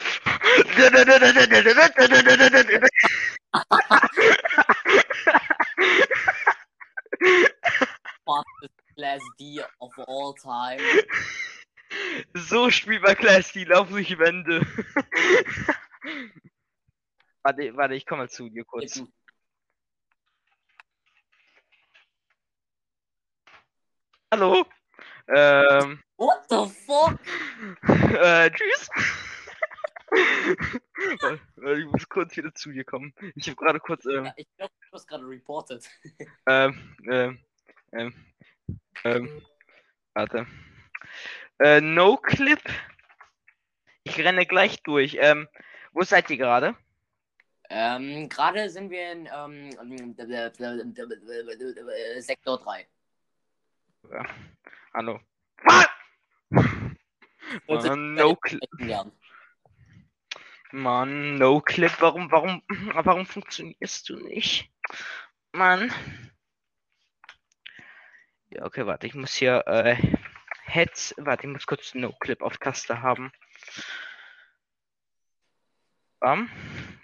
[8.26, 10.80] Fastest Class SD of all time.
[12.34, 14.60] So spielbar Class, die laufen durch Wände.
[17.42, 18.96] warte, warte, ich komme mal zu dir kurz.
[18.96, 19.08] Jetzt-
[24.32, 24.64] Hallo?
[25.28, 27.18] Ähm, What the fuck?
[28.18, 28.88] äh, tschüss.
[31.76, 33.14] Ich muss kurz wieder zu dir kommen.
[33.34, 35.88] Ich habe gerade kurz, ähm, Ja, ich glaube, du hast gerade reported.
[36.46, 37.38] ähm, ähm,
[37.92, 38.14] ähm,
[39.04, 39.42] ähm,
[40.12, 40.46] warte.
[41.58, 42.62] Äh, No Clip.
[44.04, 45.16] Ich renne gleich durch.
[45.20, 45.48] Ähm,
[45.92, 46.76] wo seid ihr gerade?
[47.70, 49.70] Ähm, gerade sind wir in ähm,
[52.20, 52.86] Sektor 3.
[54.10, 54.26] Ja.
[54.92, 55.20] Hallo.
[55.64, 55.86] Ah!
[57.66, 58.60] Mann, no Clip.
[60.74, 61.92] Mann, no Clip.
[62.00, 62.60] Warum, warum,
[63.04, 64.72] warum funktionierst du nicht?
[65.52, 65.92] Mann.
[68.50, 69.96] Ja, okay, warte, ich muss hier, äh,
[70.64, 73.30] Heads, warte, ich muss kurz No Clip auf Taste haben.
[76.18, 76.50] Bam.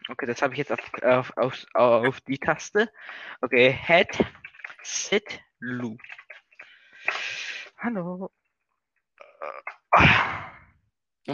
[0.09, 2.93] Okay, das habe ich jetzt auf, auf, auf, auf die Taste.
[3.41, 4.19] Okay, Head,
[4.83, 5.97] Sit, Lu.
[7.79, 8.33] Hallo.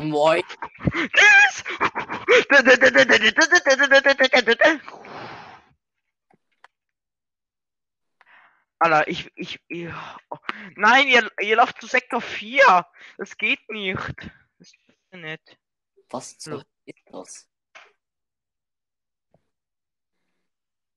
[0.03, 0.43] Moin.
[0.93, 1.65] Tschüss!
[8.79, 9.89] Alter, ich, ich, ich
[10.31, 10.37] oh.
[10.75, 12.87] Nein, ihr, ihr lauft zu Sektor 4.
[13.17, 14.15] Das geht nicht.
[14.59, 15.59] Das ist nicht.
[16.11, 17.49] Was zur ist das?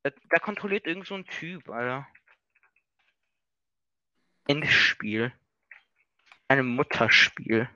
[0.04, 2.08] Da, da kontrolliert irgend so ein Typ, Alter.
[4.48, 5.32] Endspiel.
[6.48, 7.70] Ein Mutterspiel.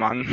[0.00, 0.26] Mann,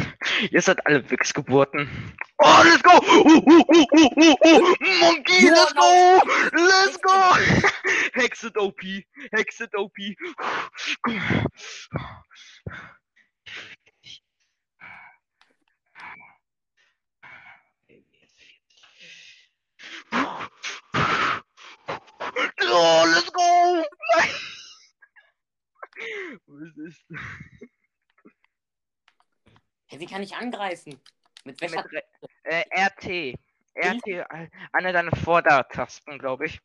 [0.50, 1.90] ihr seid alle Wichsgeburten.
[2.38, 2.92] Oh, let's go!
[2.92, 4.62] Uh, uh, uh, uh, uh, uh.
[5.02, 6.22] Monkey, let's go!
[6.54, 7.12] Let's go!
[8.16, 8.80] Hexet OP,
[9.34, 9.98] Hexet OP.
[22.70, 23.84] Oh, let's go!
[26.48, 27.04] Was ist
[29.88, 31.00] Hey, wie kann ich angreifen?
[31.46, 32.04] Mit welcher mit
[32.44, 33.40] äh, RT.
[33.76, 36.60] RT, äh, eine deiner Vordertasten, glaube ich.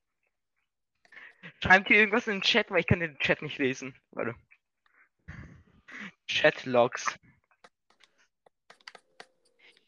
[1.62, 3.94] Schreibt hier irgendwas in den Chat, weil ich kann den Chat nicht lesen.
[4.10, 4.34] Warte.
[6.26, 7.16] Chat Logs.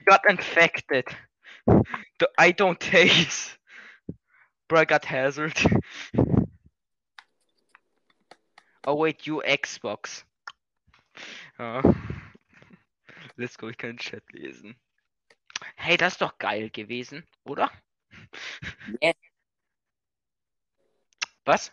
[0.05, 1.07] Got infected.
[2.39, 3.59] I don't taste.
[4.69, 5.55] Bro, I got hazard.
[8.87, 10.25] oh wait, you Xbox.
[11.59, 11.83] Ja.
[13.37, 14.79] Let's go, ich kann den Chat lesen.
[15.77, 17.71] Hey, das ist doch geil gewesen, oder?
[19.01, 19.17] Yes.
[21.45, 21.73] Was?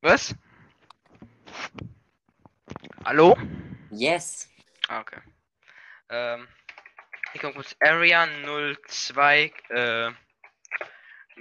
[0.00, 0.34] Was?
[3.04, 3.36] Hallo?
[3.90, 4.48] Yes.
[4.88, 5.20] Ah, okay.
[6.08, 6.48] Ähm,
[7.32, 7.76] ich guck kurz.
[7.80, 10.12] Area 02, äh,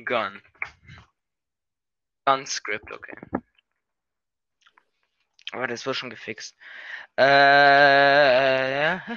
[0.04, 0.42] Gun.
[2.26, 3.18] Gun Script, okay.
[5.52, 6.56] Aber das wird schon gefixt.
[7.16, 8.98] Äh.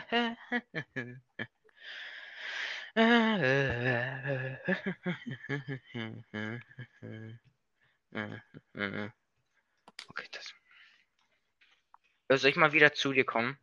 [10.09, 10.55] Okay, das.
[12.29, 13.59] Äh, Soll ich mal wieder zu dir kommen?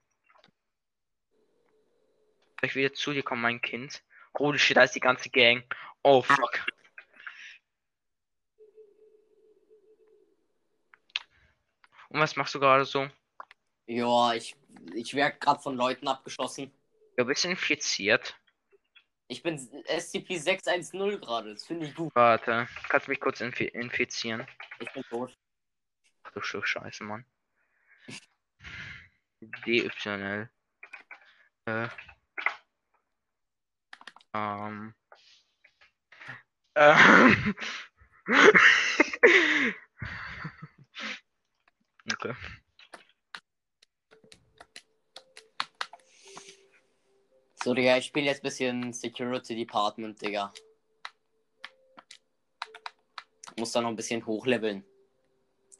[2.59, 4.03] Soll ich wieder zu dir kommen, mein Kind?
[4.37, 5.63] Holy shit, da ist die ganze Gang.
[6.03, 6.65] Oh fuck.
[12.09, 13.09] Und was machst du gerade so?
[13.85, 14.55] Ja, ich,
[14.93, 16.71] ich werde gerade von Leuten abgeschossen.
[17.17, 18.37] Ja, bist du infiziert?
[19.29, 21.53] Ich bin SCP-610 gerade.
[21.53, 22.15] Das finde ich gut.
[22.15, 24.47] Warte, kannst du mich kurz infi infizieren?
[24.79, 25.37] Ich bin tot.
[26.23, 27.25] Ach du Sch- Scheiße, Mann.
[29.65, 30.49] DYL.
[31.65, 31.87] Äh.
[34.33, 34.93] Ähm.
[36.75, 37.55] Ähm.
[42.13, 42.33] okay.
[47.63, 50.53] So, Digga, ich spiele jetzt ein bisschen Security Department, Digga.
[53.57, 54.85] Muss da noch ein bisschen hochleveln.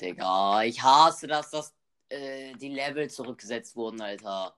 [0.02, 1.76] Digga, ich hasse das, dass
[2.10, 4.58] äh, die Level zurückgesetzt wurden, Alter.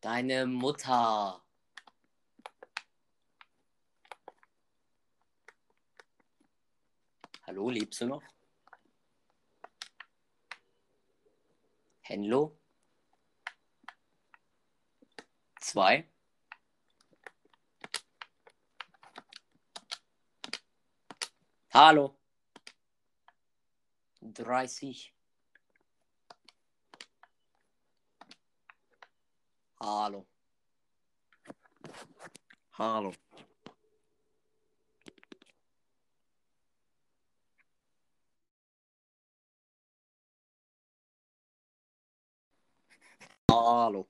[0.00, 1.42] Deine Mutter.
[7.46, 8.22] Hallo, lebst du noch?
[12.08, 12.56] Henlo?
[15.60, 16.08] Zwei?
[21.74, 22.16] Hallo.
[24.22, 25.12] 30.
[29.80, 30.26] Hallo.
[32.78, 33.12] Hallo.
[43.48, 44.08] Alô.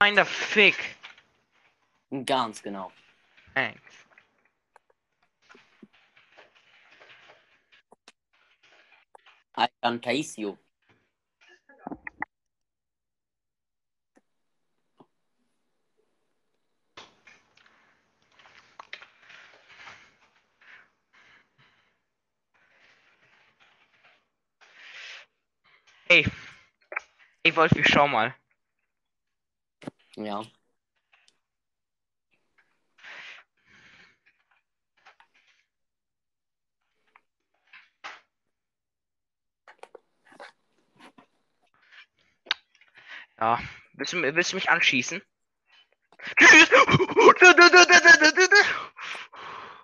[0.00, 0.12] Hallo.
[0.12, 0.76] Meiner Fick.
[2.24, 2.92] Ganz genau.
[3.54, 3.80] Thanks.
[9.56, 10.56] I can taste you.
[26.08, 26.24] Hey.
[27.44, 28.34] Ey, Wolfi, schau mal.
[30.18, 30.42] Ja.
[43.40, 43.60] Ja.
[43.92, 45.22] Willst du, willst du mich anschießen?
[46.36, 46.68] Tschüss!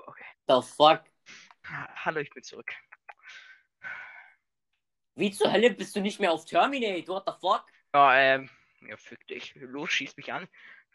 [0.06, 0.24] Okay.
[0.48, 1.04] The fuck?
[2.04, 2.72] Hallo, ich bin zurück.
[5.14, 7.06] Wie zur Hölle bist du nicht mehr auf Terminate?
[7.06, 7.64] What the fuck?
[7.94, 8.50] Ja, ähm,
[8.88, 9.54] ja, fick dich.
[9.56, 10.48] Los, schieß mich an.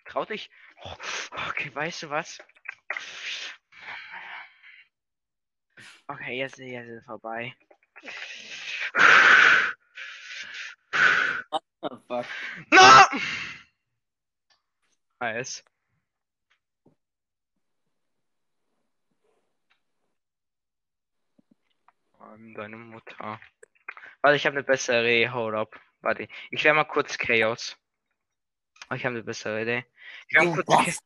[0.05, 0.49] Trau dich.
[0.83, 0.95] Oh,
[1.49, 2.39] Okay, weißt du was?
[6.07, 7.53] Okay, jetzt, jetzt ist es vorbei.
[11.81, 12.25] Oh, fuck.
[12.71, 13.07] Na!
[15.21, 15.63] Nice.
[22.55, 23.39] Deine Mutter.
[24.21, 25.29] Warte, ich habe eine bessere Idee.
[25.29, 25.79] Hold up.
[26.01, 27.78] Warte, ich werde mal kurz Chaos.
[28.89, 29.85] Oh, ich habe eine bessere Idee.
[30.27, 31.05] Ich werde Du kurz, ich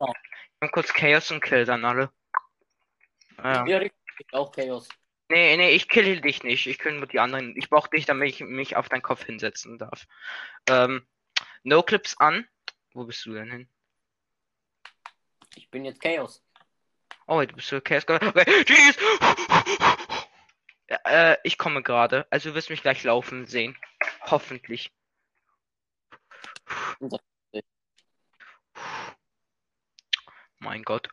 [0.62, 2.12] werd kurz Chaos und kill dann alle.
[3.38, 3.66] Ja.
[3.66, 3.92] Ja, ich
[4.32, 4.88] auch Chaos.
[5.30, 6.68] Nee, nee, ich kill dich nicht.
[6.68, 7.58] Ich kill nur die anderen.
[7.58, 10.06] Ich brauch dich, damit ich mich auf deinen Kopf hinsetzen darf.
[10.70, 11.06] Ähm,
[11.64, 12.48] no Clips an.
[12.94, 13.70] Wo bist du denn hin?
[15.56, 16.44] Ich bin jetzt Chaos.
[17.26, 18.06] Oh, du bist so Chaos.
[18.08, 18.94] Okay!
[20.90, 22.28] Ja, Äh, ich komme gerade.
[22.30, 23.76] Also du wirst mich gleich laufen sehen.
[24.22, 24.92] Hoffentlich.
[30.64, 31.10] Mein Gott.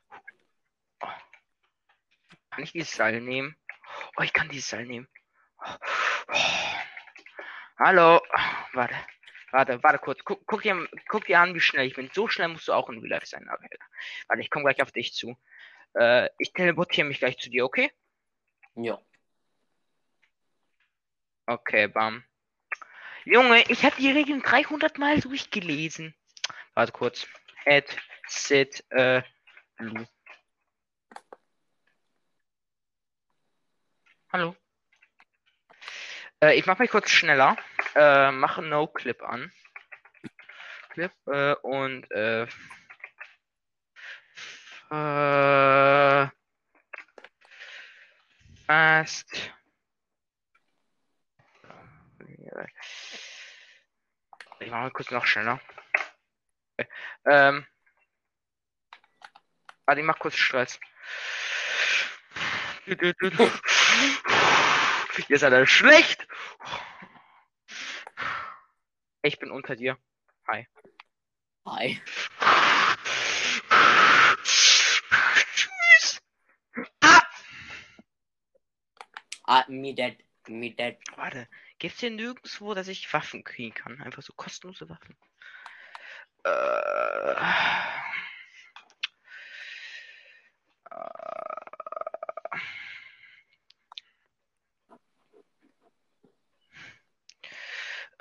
[2.50, 3.56] Kann ich dieses Seil nehmen?
[4.16, 5.08] Oh, ich kann dieses Seil nehmen.
[7.78, 8.20] Hallo.
[8.74, 8.94] Warte.
[9.50, 10.20] Warte, warte kurz.
[10.24, 12.08] Guck, guck, dir, guck dir an, wie schnell ich bin.
[12.12, 13.50] So schnell musst du auch in Real Life sein.
[13.52, 13.76] Okay.
[14.28, 15.36] Warte, ich komme gleich auf dich zu.
[15.94, 17.90] Äh, ich teleportiere mich gleich zu dir, okay?
[18.76, 19.00] Ja.
[21.46, 22.22] Okay, bam.
[23.24, 26.14] Junge, ich habe die Regeln 300 Mal durchgelesen.
[26.74, 27.26] Warte kurz.
[27.64, 27.96] Head,
[28.28, 29.22] sit, äh,
[29.80, 30.06] blue.
[34.32, 34.54] Hallo.
[36.42, 37.56] Äh, ich mach mich kurz schneller.
[37.94, 39.52] Äh, mache No Clip an.
[40.90, 42.46] Clip, äh, und, äh,
[44.90, 46.28] äh,
[48.66, 49.52] fast.
[54.58, 55.60] Ich mache kurz noch schneller.
[56.76, 56.88] Okay.
[57.24, 57.66] Ähm.
[59.90, 60.78] Warte, ich mach kurz Stress.
[62.86, 63.14] Ihr
[65.36, 66.28] seid alle schlecht.
[69.22, 69.98] Ich bin unter dir.
[70.46, 70.68] Hi.
[75.54, 76.22] Tschüss.
[77.00, 77.22] Ah!
[79.42, 80.22] Ah, me dead.
[80.46, 80.98] Me dead.
[81.16, 81.48] Warte,
[81.80, 84.00] gibt's hier nirgendwo, dass ich Waffen kriegen kann?
[84.00, 85.16] Einfach so kostenlose Waffen.
[86.44, 87.99] Äh.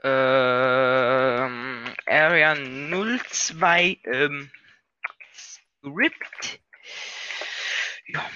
[0.02, 4.50] Ähm, Area 02 ähm,
[5.34, 6.62] Script.
[8.08, 8.30] Ja.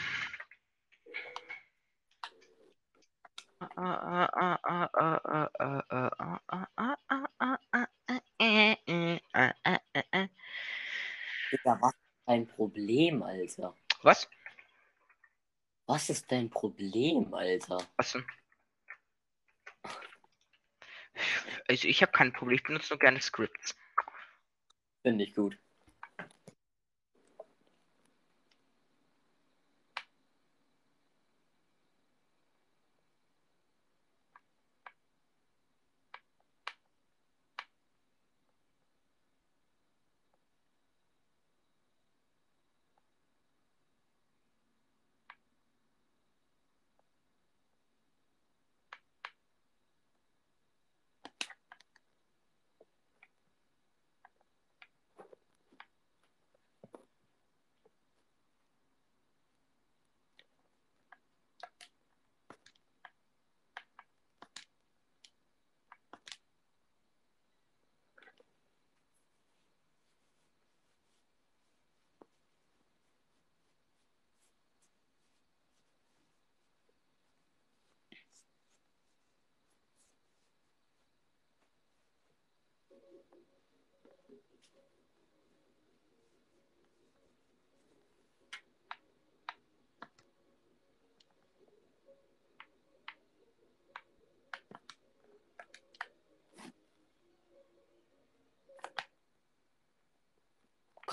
[11.64, 13.74] Was ist dein Problem, Alter?
[14.04, 14.28] Was?
[15.86, 17.78] Was ist dein Problem, Alter?
[17.98, 18.26] Was denn?
[21.68, 23.76] Also ich habe kein Problem, ich benutze nur gerne Scripts.
[25.04, 25.58] Finde ich gut.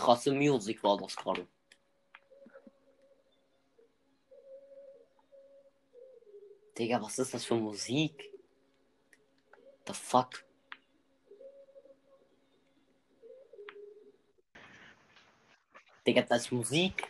[0.01, 1.47] Krasse Musik war das gerade.
[6.77, 8.33] Digga, was ist das für Musik?
[9.87, 10.50] The fuck?
[16.07, 17.07] Digga, das ist Musik.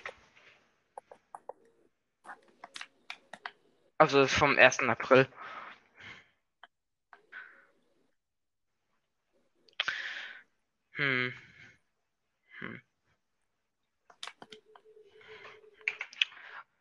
[3.99, 4.80] Also vom 1.
[4.80, 5.28] April.
[10.93, 11.32] Hm.
[12.59, 12.82] Hm.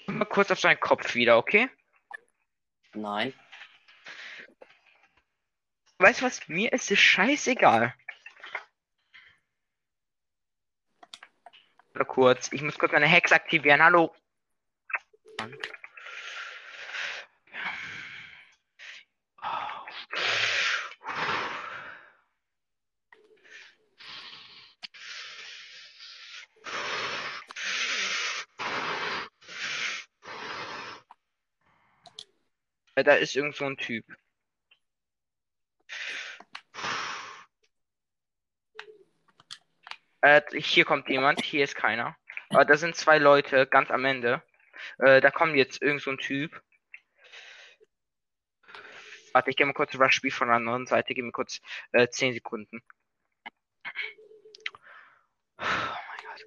[0.07, 1.69] Mal kurz auf seinen Kopf wieder, okay?
[2.93, 3.33] Nein.
[5.99, 6.47] Weißt du was?
[6.47, 7.93] Mir ist es scheißegal.
[12.09, 12.51] Kurz.
[12.51, 13.81] Ich muss kurz meine Hex aktivieren.
[13.81, 14.13] Hallo.
[32.95, 34.05] Da ist irgend so ein Typ.
[40.21, 42.15] Äh, hier kommt jemand, hier ist keiner.
[42.49, 44.41] Aber da sind zwei Leute ganz am Ende.
[44.97, 46.61] Äh, da kommt jetzt irgend so ein Typ.
[49.33, 51.13] Warte, ich gehe mal kurz das Spiel von der anderen Seite.
[51.13, 51.61] Gib mir kurz
[51.91, 52.81] äh, 10 Sekunden.
[55.57, 56.45] Oh mein Gott.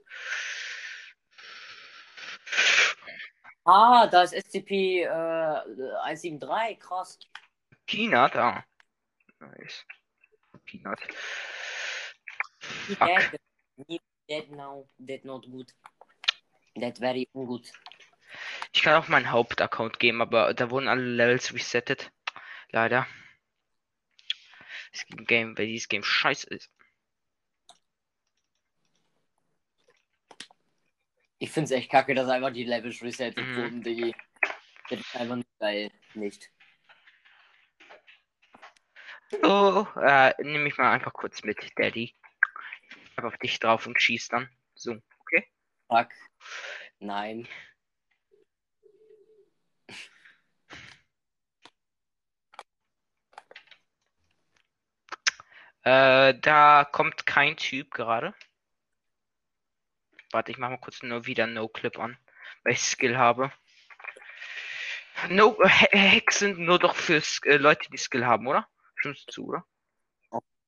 [3.64, 7.18] Ah, da ist SCP äh, 173, krass.
[7.86, 8.64] Peanut, ah.
[9.38, 9.84] Nice.
[10.64, 11.00] Peanut.
[12.60, 13.38] Fuck.
[14.28, 14.88] Dead now.
[14.98, 15.72] Dead not good.
[16.76, 17.70] Dead very ungut.
[18.72, 22.10] Ich kann auch meinen Hauptaccount geben, aber da wurden alle Levels resettet.
[22.70, 23.06] Leider.
[24.92, 26.70] Das Game, weil dieses Game scheiße ist.
[31.38, 33.56] Ich find's echt kacke, dass einfach die Levels resettet Mhm.
[33.56, 34.14] wurden, Diggi.
[34.88, 35.90] Das ist einfach nicht geil.
[36.14, 36.50] Nicht.
[39.42, 42.14] Oh, äh, nehme ich mal einfach kurz mit, Daddy.
[43.16, 44.48] Einfach auf dich drauf und schieß dann.
[44.74, 45.46] So, okay?
[45.88, 46.08] Fuck.
[46.98, 47.46] Nein.
[55.84, 58.34] Äh, da kommt kein Typ gerade.
[60.30, 62.16] Warte, ich mache mal kurz nur wieder No Clip an,
[62.62, 63.52] weil ich Skill habe.
[65.28, 68.68] No Hacks sind nur doch für äh, Leute, die Skill haben, oder?
[68.96, 69.66] Stimmst du zu, oder?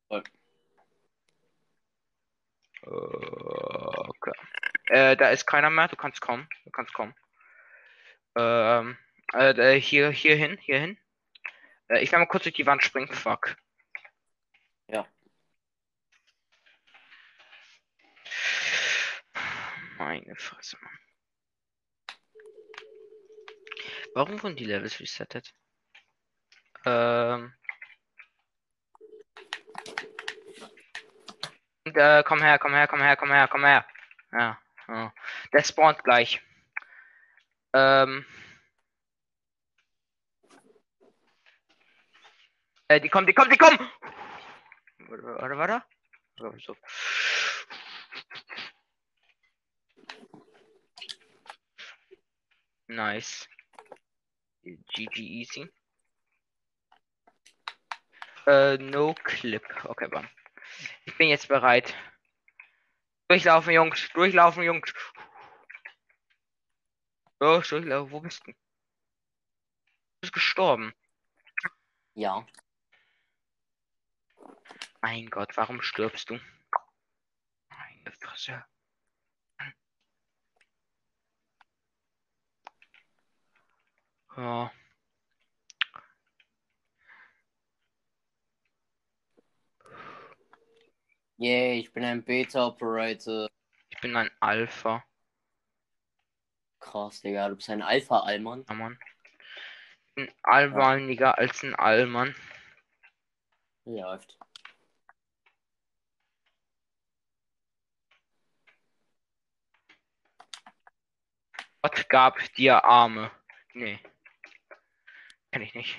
[0.09, 0.21] voll.
[0.21, 0.44] Äh,
[2.87, 4.33] Okay.
[4.87, 6.49] Äh, da ist keiner mehr, du kannst kommen.
[6.65, 7.15] Du kannst kommen.
[8.37, 8.99] Ähm,
[9.33, 10.99] äh, da- hier, hier hin, hier hin.
[11.89, 13.09] Äh, ich kann mal kurz durch die Wand springen.
[13.09, 13.57] Fuck.
[14.89, 15.07] Ja.
[19.99, 20.99] Meine Fresse, Mann.
[24.15, 25.55] Warum wurden die Levels resettet?
[26.85, 27.55] Ähm.
[31.85, 33.87] Äh, komm her, komm her, komm her, komm her, komm her.
[34.33, 34.59] Ja,
[34.89, 35.13] ja.
[35.53, 36.41] Der spawnt gleich.
[37.73, 38.25] Ähm.
[42.89, 43.79] Äh, die kommen, die kommen, die kommen!
[45.09, 45.83] Warte.
[46.39, 46.77] Warte, so.
[52.87, 53.49] Nice.
[54.63, 55.71] GG easy.
[58.47, 59.65] Äh, no clip.
[59.85, 60.29] Okay, bam.
[61.07, 61.95] Ich bin jetzt bereit.
[63.29, 64.09] Durchlaufen, Jungs.
[64.15, 64.93] Durchlaufen, Jungs.
[67.41, 68.13] Los, durchlaufen.
[68.13, 68.53] Wo bist du?
[68.53, 68.59] Du
[70.21, 70.95] bist gestorben.
[72.15, 72.47] Ja.
[75.01, 76.41] Mein Gott, warum stirbst du?
[77.69, 78.65] Meine Fresse.
[84.37, 84.73] Ja.
[91.37, 93.49] Yay, ich bin ein Beta-Operator.
[93.89, 95.05] Ich bin ein Alpha.
[96.79, 98.65] Krass, Digga, du bist ein Alpha-Allmann.
[98.69, 98.99] Ja, Mann.
[100.07, 102.37] Ich bin allweiliger als ein Allmann.
[103.85, 104.39] Läuft.
[111.83, 113.31] Gott gab dir Arme.
[113.75, 113.99] Nee.
[115.51, 115.99] Kenn ich nicht.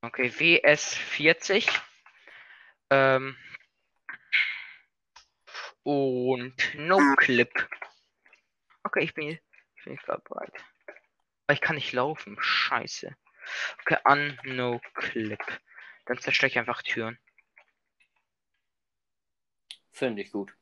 [0.00, 1.68] Okay, WS40.
[2.90, 3.36] Ähm.
[5.82, 7.50] Und No Clip.
[8.84, 9.38] Okay, ich bin,
[9.76, 10.52] ich bin bereit.
[11.46, 12.36] Aber ich kann nicht laufen.
[12.40, 13.16] Scheiße.
[13.80, 15.40] Okay, an No Clip.
[16.06, 17.18] Dann zerstöre ich einfach Türen.
[19.90, 20.54] Finde ich gut.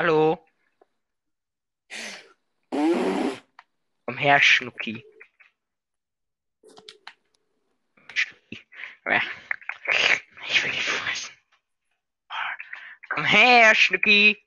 [0.00, 0.38] Hallo?
[4.06, 5.04] Komm her, Schnucki.
[10.46, 11.34] Ich will dich fressen.
[13.10, 14.42] Komm her, Schnucki.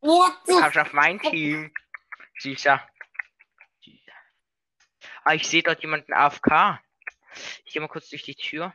[0.00, 1.74] Kommst auf mein Team.
[2.38, 2.88] Süßer.
[5.24, 6.80] Ah, ich sehe dort jemanden AFK.
[7.64, 8.74] Ich gehe mal kurz durch die Tür.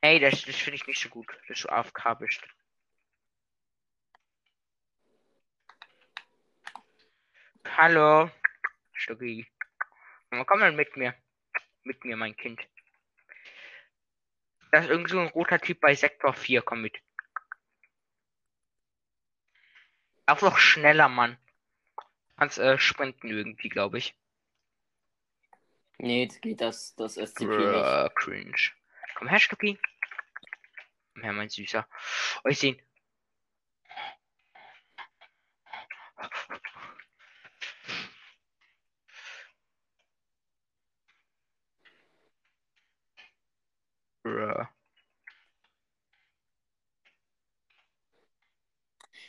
[0.00, 2.42] Hey, das, das finde ich nicht so gut, dass du AFK bist.
[7.76, 8.30] Hallo.
[8.92, 9.46] Stucki.
[10.30, 11.14] Komm mal mit mir.
[11.84, 12.60] Mit mir, mein Kind.
[14.70, 16.60] Da ist irgend so ein roter Typ bei Sektor 4.
[16.60, 17.00] Komm mit.
[20.26, 21.38] Auch noch schneller, Mann.
[22.36, 24.14] Kannst äh, sprinten irgendwie, glaube ich.
[25.96, 27.56] Nee, jetzt geht das, das SCP nicht.
[27.56, 28.70] Bruh, cringe.
[29.14, 29.80] Komm her, Stucki.
[31.14, 31.88] Komm her, mein Süßer.
[32.44, 32.58] Oh, ich
[44.32, 44.66] Bruh.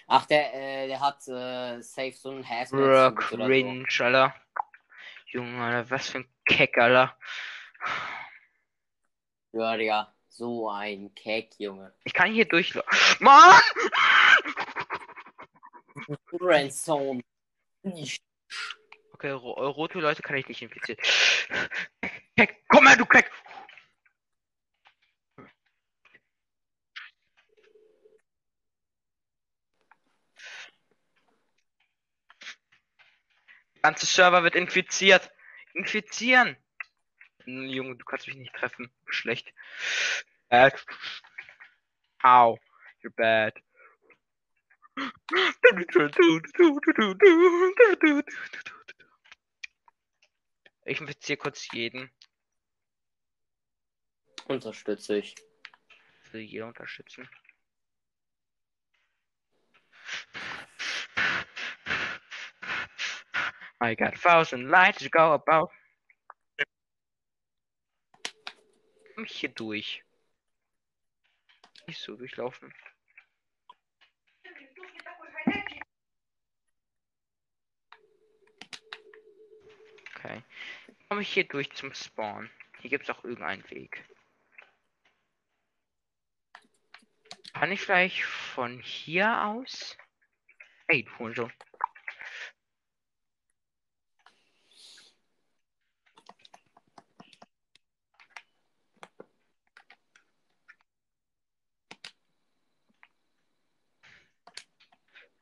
[0.07, 3.15] Ach, der, äh, der hat äh, safe so ein Bruh, Hazmat oder so.
[3.15, 4.35] cringe, Alter.
[5.27, 7.17] Junge, Alter, was für ein Keck, Alter.
[9.51, 10.15] Ja, Digga.
[10.29, 11.93] So ein Keck, Junge.
[12.05, 12.91] Ich kann hier durchlaufen.
[13.19, 13.59] Mann!
[16.39, 17.21] Ransom.
[19.13, 21.01] Okay, ro rote Leute kann ich nicht infizieren.
[22.35, 23.31] Keck, komm her, du Keck!
[33.83, 35.29] Ganze Server wird infiziert.
[35.73, 36.57] Infizieren!
[37.45, 38.89] Junge, du kannst mich nicht treffen.
[39.07, 39.53] Schlecht.
[40.49, 40.83] Bad.
[42.23, 42.57] How?
[43.03, 43.61] You're bad.
[50.85, 52.09] Ich infiziere kurz jeden.
[54.45, 55.35] Unterstütze ich.
[56.23, 57.27] Ich will jeder unterstützen.
[63.83, 65.69] I got a thousand lights to go about.
[69.13, 70.01] Komm hier durch?
[71.85, 72.73] Nicht so durchlaufen.
[80.15, 80.41] Okay.
[81.09, 82.49] Komme ich hier durch zum Spawn?
[82.79, 84.05] Hier gibt es auch irgendeinen Weg.
[87.51, 89.97] Kann ich vielleicht von hier aus?
[90.87, 91.49] Ey, du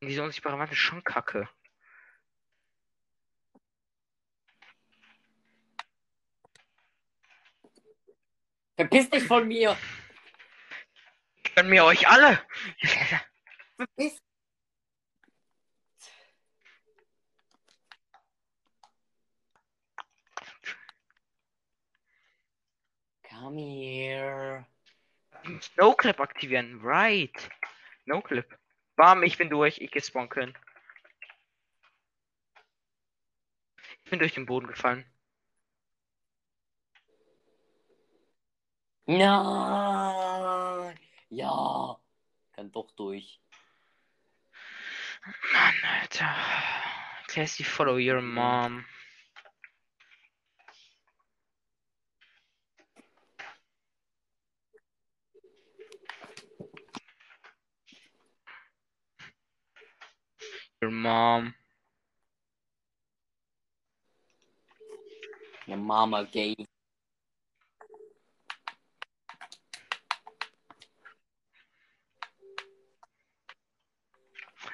[0.01, 1.47] Unsichtbare Wand ist schon kacke.
[8.75, 9.77] Verpiss dich von mir!
[11.43, 12.41] Können mir euch alle!
[13.77, 14.19] Verpiss
[23.41, 24.65] Come here.
[25.61, 27.49] Snowclip aktivieren, right.
[28.03, 28.60] Snowclip.
[29.01, 30.55] Bam, ich bin durch, ich gespawnt können.
[34.03, 35.11] Ich bin durch den Boden gefallen.
[39.07, 40.99] Nein!
[41.29, 41.99] Ja!
[42.51, 43.41] Kann doch durch.
[45.51, 46.35] Mann, Alter.
[47.25, 48.85] Classy, follow your mom.
[60.89, 61.53] Mom.
[65.67, 66.55] Your mama gay.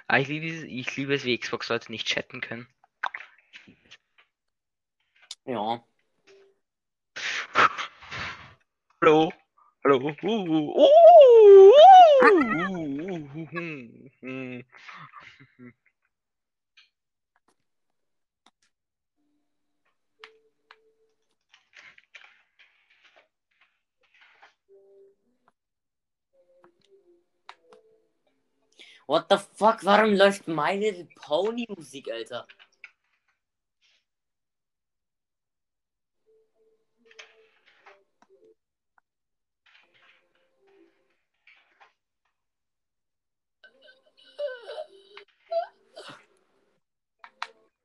[0.08, 2.68] Ah, ich, liebe, es- ich liebe es, wie Xbox-Leute nicht chatten können.
[5.46, 5.84] Ja.
[9.02, 9.32] Hallo.
[9.84, 9.98] Hallo.
[9.98, 10.94] Uh, uh, uh, uh,
[13.36, 13.58] uh,
[14.24, 14.64] uh, uh.
[29.08, 29.84] What the fuck?
[29.84, 32.46] Warum läuft My Little Pony Musik, Alter?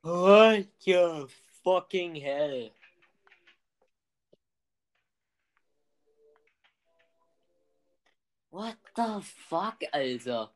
[0.01, 1.27] What the
[1.63, 2.69] fucking hell?
[8.49, 10.49] What the fuck, Alter?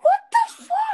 [0.00, 0.86] What the fuck?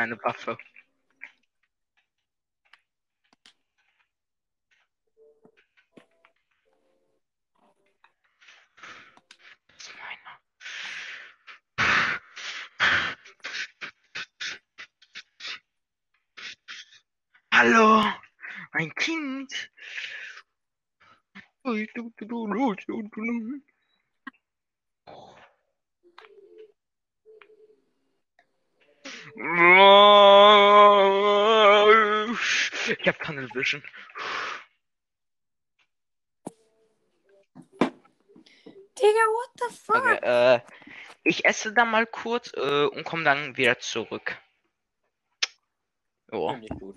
[0.00, 0.56] Eine Waffe.
[9.68, 10.40] Das ist meiner.
[17.52, 18.10] Hallo,
[18.72, 19.70] mein Kind.
[21.74, 21.92] Ich
[33.60, 33.82] Vision.
[38.96, 39.96] Digga, what the fuck?
[39.96, 40.60] Okay, äh,
[41.24, 44.36] ich esse dann mal kurz äh, und komme dann wieder zurück.
[46.32, 46.56] Jo.
[46.56, 46.96] Nicht gut.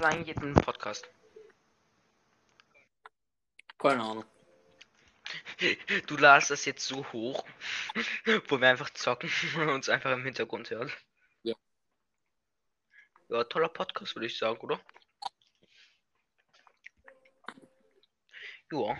[0.00, 1.10] Ist eigentlich jetzt ein Podcast.
[3.78, 4.24] Keine Ahnung.
[6.06, 7.44] Du ladest das jetzt so hoch,
[8.48, 10.90] wo wir einfach zocken und uns einfach im Hintergrund hören.
[11.42, 11.54] Ja.
[13.28, 14.80] Ja, toller Podcast, würde ich sagen, oder?
[18.72, 18.98] Ja.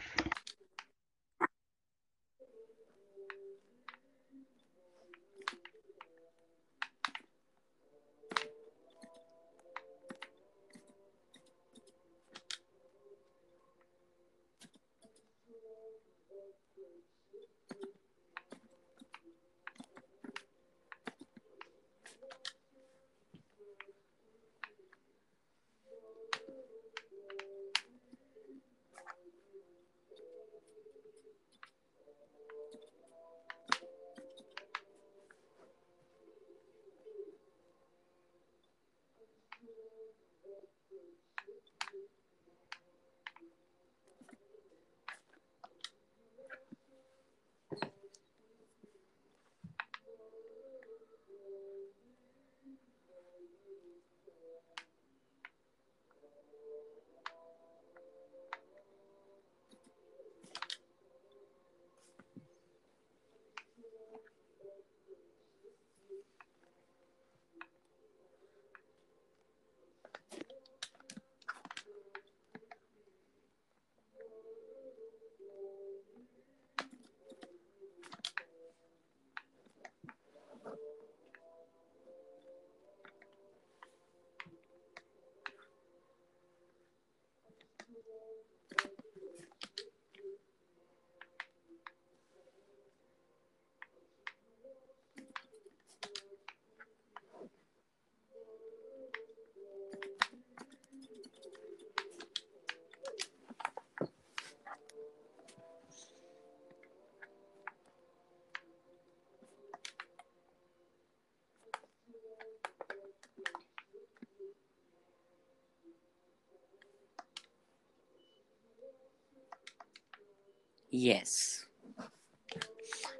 [120.91, 121.69] Yes.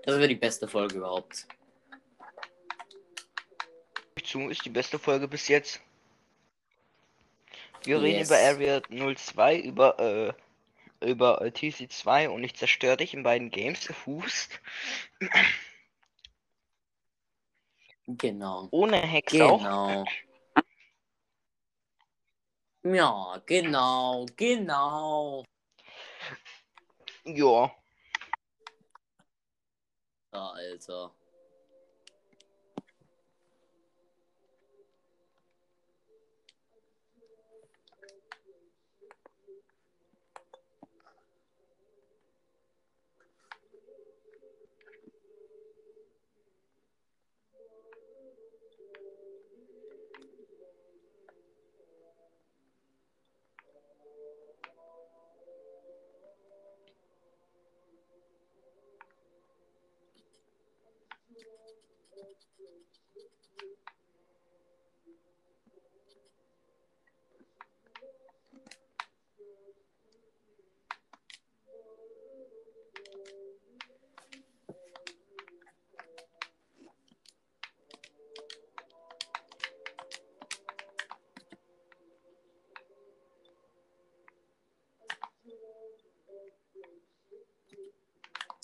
[0.05, 1.47] Das wäre die beste Folge überhaupt.
[4.31, 5.81] zu, ist die beste Folge bis jetzt.
[7.83, 8.29] Wir reden Yes.
[8.29, 10.33] über Area 02, über, äh,
[11.11, 13.89] über äh, TC2 und ich zerstöre dich in beiden Games.
[14.07, 14.61] Hust.
[18.07, 18.69] Genau.
[18.71, 19.59] Ohne Hex auch.
[19.59, 20.05] Genau.
[22.83, 25.45] Ja, genau, genau.
[27.25, 27.71] Ja.
[30.33, 31.13] Alter.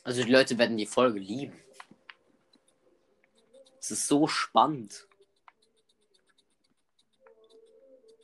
[0.07, 1.61] Also die Leute werden die Folge lieben.
[3.80, 5.09] Es ist so spannend.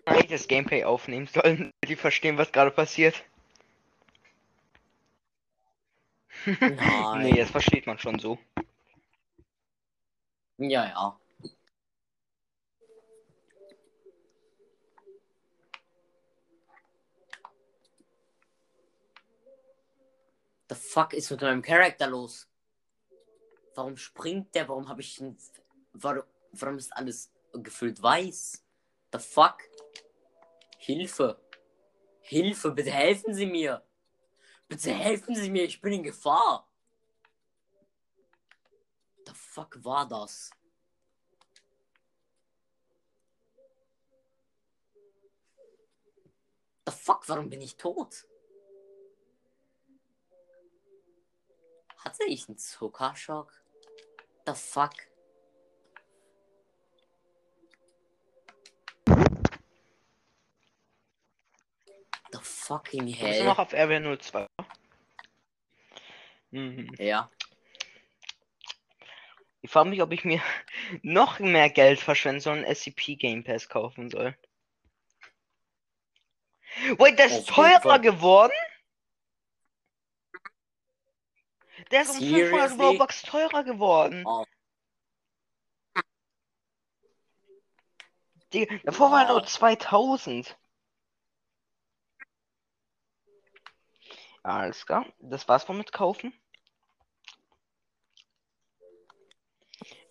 [0.05, 3.25] Eigentlich das Gameplay aufnehmen sollen, die verstehen, was gerade passiert.
[6.47, 7.23] Nein.
[7.25, 8.39] nee, das versteht man schon so.
[10.59, 11.21] Ja, ja.
[20.73, 22.49] The fuck ist mit meinem Charakter los?
[23.75, 24.67] Warum springt der?
[24.71, 25.37] Warum habe ich ein...
[25.93, 28.65] Warum, warum ist alles gefüllt weiß?
[29.13, 29.59] The fuck?
[30.79, 31.39] Hilfe!
[32.23, 33.87] Hilfe, bitte helfen Sie mir!
[34.67, 36.67] Bitte helfen Sie mir, ich bin in Gefahr!
[39.27, 40.53] The fuck war das?
[46.87, 48.25] The fuck, warum bin ich tot?
[52.05, 53.53] Hatte ich einen Zuckerschock?
[54.47, 54.93] The fuck?
[62.33, 63.45] The fucking Wir sind hell?
[63.45, 64.47] noch auf Area 02.
[66.51, 66.93] Mhm.
[66.99, 67.31] Ja.
[69.61, 70.41] Ich frage mich, ob ich mir
[71.03, 74.37] noch mehr Geld verschwenden soll und SCP Game Pass kaufen soll.
[76.99, 78.53] Wait, der ist teurer geworden?
[81.91, 82.85] Der ist um 500 Seriously?
[82.85, 84.25] Robux teurer geworden.
[84.27, 84.45] Oh.
[88.53, 89.49] Digga, davor war er nur Wow.
[89.49, 90.59] 2000.
[94.43, 96.33] Alles klar, das war's wohl mit kaufen.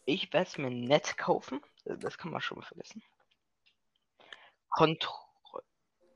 [0.06, 1.62] Ich werde es mir nett kaufen.
[1.86, 3.04] Das kann man schon mal vergessen.
[4.70, 5.66] Kontrolle.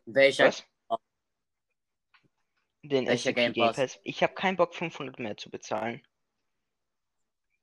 [0.06, 0.48] Welcher?
[0.48, 0.66] Was?
[2.90, 3.76] Den Welcher Game Game Pass?
[3.78, 4.00] Pass.
[4.04, 6.06] Ich habe keinen Bock 500 mehr zu bezahlen.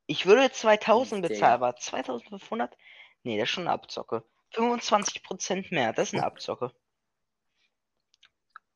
[0.07, 1.29] Ich würde 2000 Digga.
[1.35, 2.77] bezahlen, aber 2500?
[3.23, 4.25] Nee, das ist schon eine Abzocke.
[4.55, 6.73] 25% mehr, das ist eine Abzocke.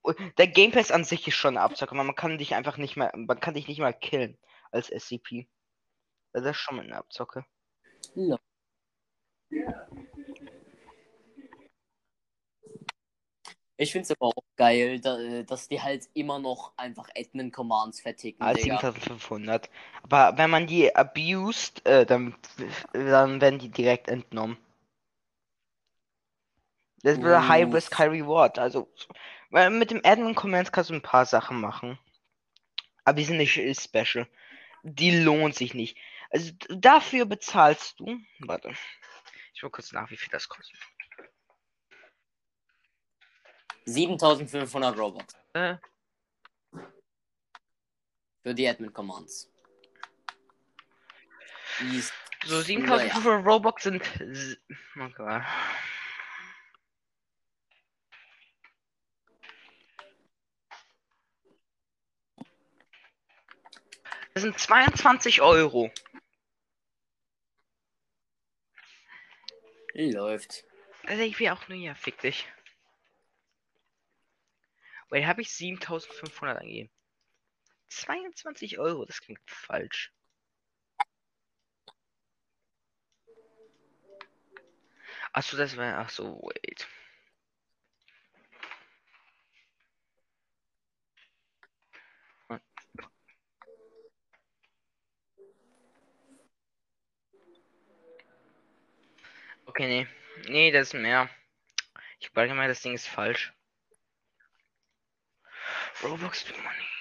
[0.03, 2.77] Und Der Game Pass an sich ist schon eine Abzocke, weil man kann dich einfach
[2.77, 4.39] nicht mehr, man kann dich nicht mal killen
[4.71, 5.49] als SCP.
[6.33, 7.45] Das ist schon mal eine Abzocke.
[8.15, 8.39] No.
[13.79, 18.01] Ich finde es aber auch geil, da, äh, dass die halt immer noch einfach Admin-Commands
[18.01, 18.79] verticken, Digga.
[18.79, 19.69] 7500.
[20.03, 22.35] Aber wenn man die abused, äh, dann,
[22.93, 24.57] dann werden die direkt entnommen.
[27.03, 27.75] Das wäre High Uff.
[27.75, 28.59] Risk, High Reward.
[28.59, 28.91] Also,
[29.51, 31.99] weil mit dem Admin Commands kannst du ein paar Sachen machen.
[33.05, 34.27] Aber die sind nicht special.
[34.83, 35.97] Die lohnt sich nicht.
[36.31, 38.19] Also dafür bezahlst du.
[38.41, 38.73] Warte.
[39.55, 40.79] Ich will kurz nach, wie viel das kostet.
[43.87, 45.77] 7500 Robux Äh,
[48.43, 49.51] für die Admin-Commands.
[51.93, 52.13] Ist
[52.45, 52.65] so naja.
[52.65, 54.03] 7500 Robux sind.
[54.99, 55.43] Oh Gott.
[64.35, 65.91] Das sind 22 Euro.
[69.95, 70.65] Läuft.
[71.05, 72.47] Also ich will auch nur, ja, fick dich.
[75.09, 76.91] Weil habe ich 7500 angegeben.
[77.89, 80.13] 22 Euro, das klingt falsch.
[85.33, 85.99] Achso, das war.
[85.99, 86.87] Achso, wait.
[99.67, 100.07] Okay, nee.
[100.49, 101.29] Nee, das ist mehr.
[102.21, 103.56] Ich glaube mal, das Ding ist falsch.
[106.03, 106.96] Robux money.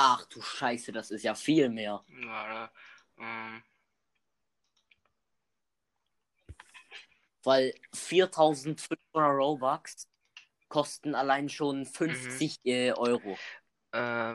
[0.00, 2.04] Ach du Scheiße, das ist ja viel mehr.
[2.06, 2.72] Warte.
[3.18, 3.64] Ähm,
[7.42, 10.06] Weil 4500 Robux
[10.68, 13.36] kosten allein schon 50 äh, Euro.
[13.90, 14.34] äh,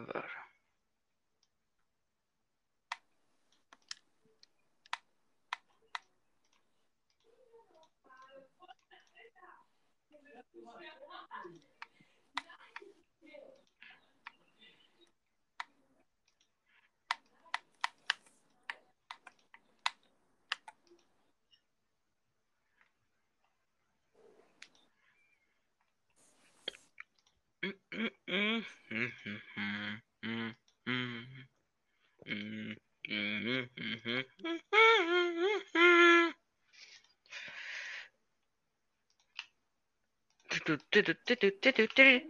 [41.78, 42.24] warte.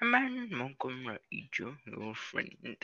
[0.00, 1.48] Man, Montgomery,
[1.86, 2.76] your friend.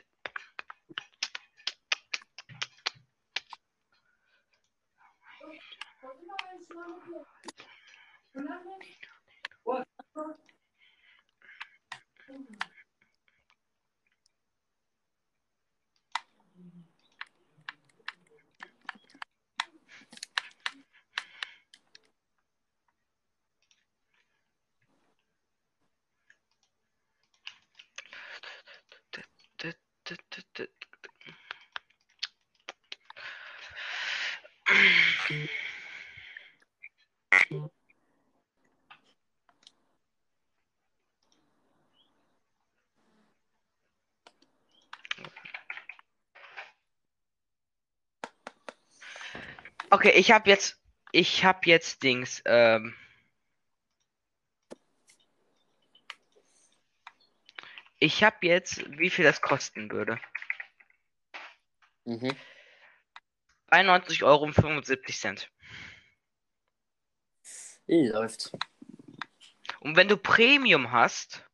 [50.05, 50.79] Okay, ich habe jetzt,
[51.13, 52.43] ich habe jetzt Dings.
[52.45, 52.95] Ähm,
[57.99, 60.21] ich habe jetzt, wie viel das kosten würde.
[62.05, 62.37] Mhm.
[63.69, 65.51] 91 Euro und 75 Cent.
[67.87, 68.53] Läuft.
[69.81, 71.49] Und wenn du Premium hast,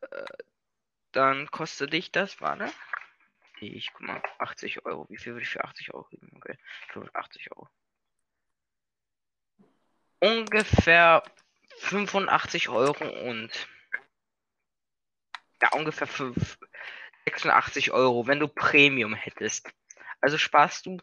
[0.00, 0.24] äh,
[1.12, 2.72] dann kostet dich das, warte.
[3.60, 5.06] Ich guck mal, 80 Euro.
[5.08, 6.30] Wie viel würde ich für 80 Euro geben?
[6.36, 6.56] Okay,
[6.88, 7.68] für 80 Euro.
[10.20, 11.22] Ungefähr
[11.78, 13.50] 85 Euro und
[15.62, 16.58] ja, ungefähr 5,
[17.26, 19.68] 86 Euro, wenn du Premium hättest.
[20.20, 20.98] Also sparst du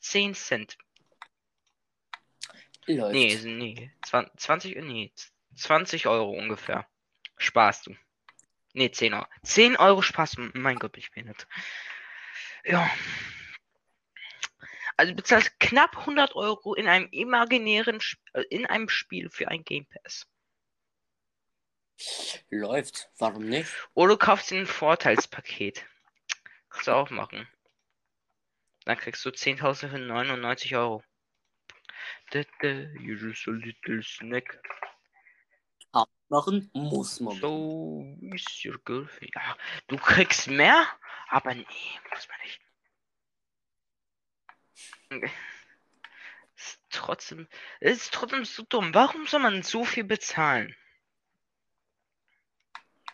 [0.00, 0.78] 10 Cent.
[2.86, 3.12] Läuft.
[3.12, 3.90] Nee, nee,
[4.36, 5.12] 20, nee,
[5.56, 6.86] 20 Euro ungefähr.
[7.36, 7.96] Sparst du.
[8.76, 9.26] Nee, 10 Euro.
[9.42, 10.02] 10 Euro
[10.36, 10.50] du.
[10.52, 11.46] Mein Gott, ich bin nicht.
[12.62, 12.90] Ja.
[14.98, 19.48] Also du bezahlst knapp 100 Euro in einem imaginären, Sp äh, in einem Spiel für
[19.48, 20.26] ein Game Pass.
[22.50, 23.08] Läuft.
[23.16, 23.72] Warum nicht?
[23.94, 25.86] Oder du kaufst dir ein Vorteilspaket.
[26.68, 27.48] Kannst du auch machen.
[28.84, 31.02] Dann kriegst du 10.000 für 99 Euro.
[32.34, 34.60] You just a little snack.
[36.28, 37.38] Machen muss man.
[37.40, 38.04] So
[38.34, 39.32] is your girlfriend.
[39.34, 39.56] Ja,
[39.86, 40.86] du kriegst mehr,
[41.28, 41.66] aber nee,
[42.10, 42.60] muss man nicht.
[45.10, 45.30] Okay.
[46.56, 47.46] Ist trotzdem,
[47.80, 48.92] ist trotzdem so dumm.
[48.92, 50.74] Warum soll man so viel bezahlen?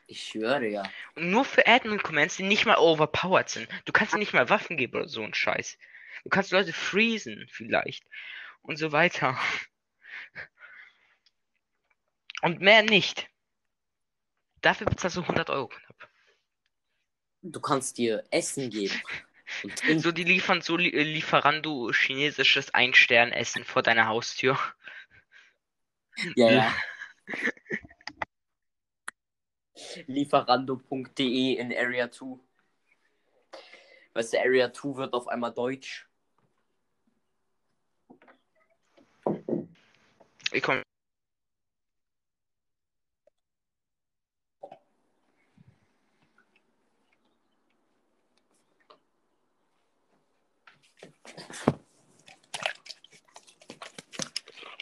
[0.06, 0.82] Ich schwöre ja.
[1.14, 3.68] Und nur für Admin-Commands, die nicht mal overpowered sind.
[3.84, 5.78] Du kannst nicht mal Waffen geben oder so ein Scheiß.
[6.24, 8.04] Du kannst Leute freezen, vielleicht.
[8.62, 9.38] Und so weiter.
[12.43, 13.28] Und mehr nicht.
[14.60, 16.10] Dafür bezahlst du 100 Euro knapp.
[17.43, 18.94] Du kannst dir Essen geben.
[19.98, 24.59] So, die liefern so li äh, Lieferando chinesisches Ein-Stern-Essen vor deiner Haustür.
[26.36, 26.74] Ja, ja.
[30.06, 32.39] Lieferando.de in Area 2.
[34.14, 36.09] Weißt du, Area 2 wird auf einmal deutsch.
[40.52, 40.82] Ich komm.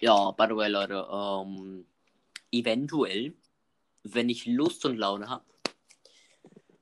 [0.00, 1.86] Ja, by the way, Leute, ähm,
[2.50, 3.34] eventuell,
[4.02, 5.44] wenn ich Lust und Laune habe,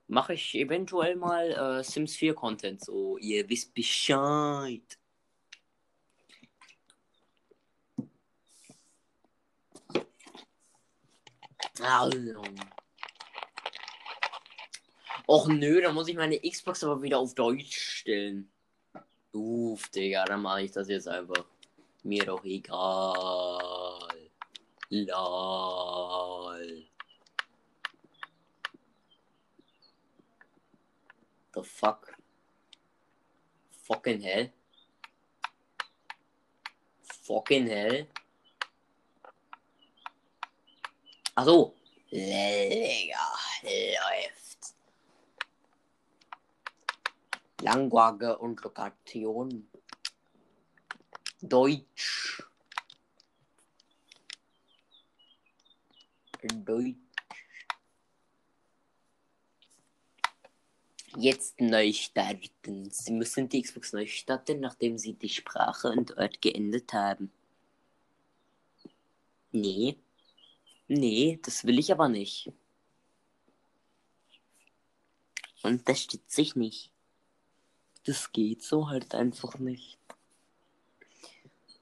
[0.07, 2.83] mache ich eventuell mal äh, Sims 4 Content.
[2.83, 4.97] So, ihr wisst Bescheid.
[11.81, 12.43] Also.
[15.27, 18.51] Och nö, da muss ich meine Xbox aber wieder auf Deutsch stellen.
[19.31, 21.45] Uff, Digga, dann mache ich das jetzt einfach.
[22.03, 24.29] Mir doch egal.
[24.89, 26.85] Lol.
[31.53, 32.15] The fuck?
[33.83, 34.51] Fucking hell?
[37.23, 38.07] Fucking hell?
[41.35, 41.75] Ach so.
[42.11, 43.17] Digga,
[43.63, 44.38] läuft.
[47.61, 49.69] Langwage und Lokation.
[51.41, 52.43] Deutsch.
[56.41, 56.95] Deutsch.
[61.17, 62.89] Jetzt neu starten.
[62.91, 67.31] Sie müssen die Xbox neu starten, nachdem Sie die Sprache und Ort geändert haben.
[69.51, 69.97] Nee.
[70.87, 72.51] Nee, das will ich aber nicht.
[75.61, 76.91] Unterstütze ich nicht.
[78.09, 79.99] Das geht so halt einfach nicht.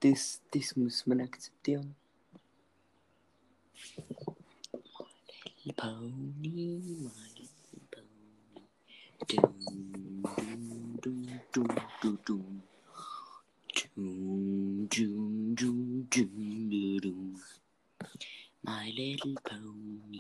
[0.02, 1.96] Das, das muss man akzeptieren.
[5.64, 7.48] My pony, my
[7.90, 8.60] pony.
[18.66, 20.20] My Little Pony.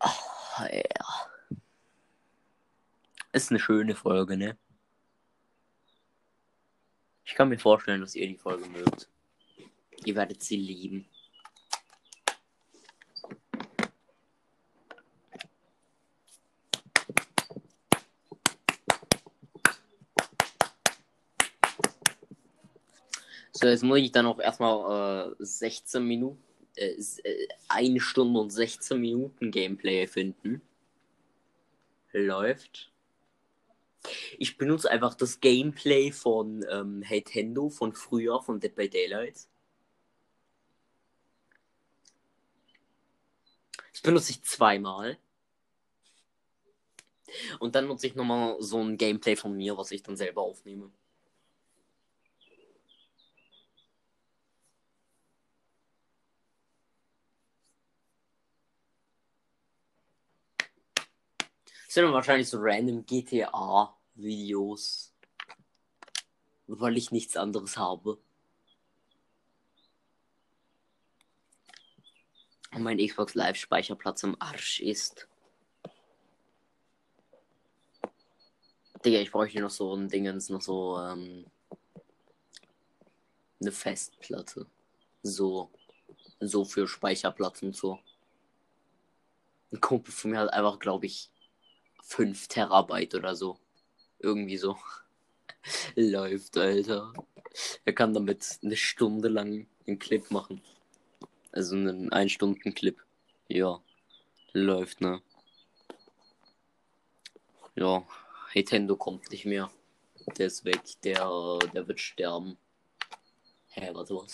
[0.00, 1.28] Oh, ja.
[3.32, 4.56] Ist eine schöne Folge, ne?
[7.24, 9.08] Ich kann mir vorstellen, dass ihr die Folge mögt.
[10.04, 11.06] Ihr werdet sie lieben.
[23.60, 26.42] So, jetzt muss ich dann auch erstmal äh, 16 Minuten,
[26.78, 30.62] äh, äh, eine Stunde und 16 Minuten Gameplay finden.
[32.12, 32.92] Läuft.
[34.38, 39.48] Ich benutze einfach das Gameplay von ähm, Nintendo von früher, von Dead by Daylight.
[43.92, 45.18] Das benutze ich zweimal.
[47.58, 50.90] Und dann nutze ich nochmal so ein Gameplay von mir, was ich dann selber aufnehme.
[61.98, 65.12] Sind wahrscheinlich so random GTA-Videos.
[66.68, 68.18] Weil ich nichts anderes habe.
[72.72, 75.26] Und mein Xbox Live-Speicherplatz am Arsch ist.
[79.04, 81.46] Digga, ich bräuchte noch so ein Dingens, noch so, ähm,
[83.60, 84.68] eine Festplatte.
[85.24, 85.68] So,
[86.38, 87.98] so für Speicherplatz und so.
[89.72, 91.32] Ein Kumpel von mir hat einfach, glaube ich,
[92.08, 93.58] 5 Terabyte oder so.
[94.18, 94.76] Irgendwie so.
[95.94, 97.12] Läuft, Alter.
[97.84, 100.62] Er kann damit eine Stunde lang einen Clip machen.
[101.52, 102.98] Also einen 1 Stunden Clip.
[103.48, 103.80] Ja.
[104.52, 105.22] Läuft, ne?
[107.74, 108.06] Ja.
[108.54, 109.70] Nintendo kommt nicht mehr.
[110.36, 110.82] Der ist weg.
[111.04, 112.56] Der, der wird sterben.
[113.68, 114.32] Hä, warte was?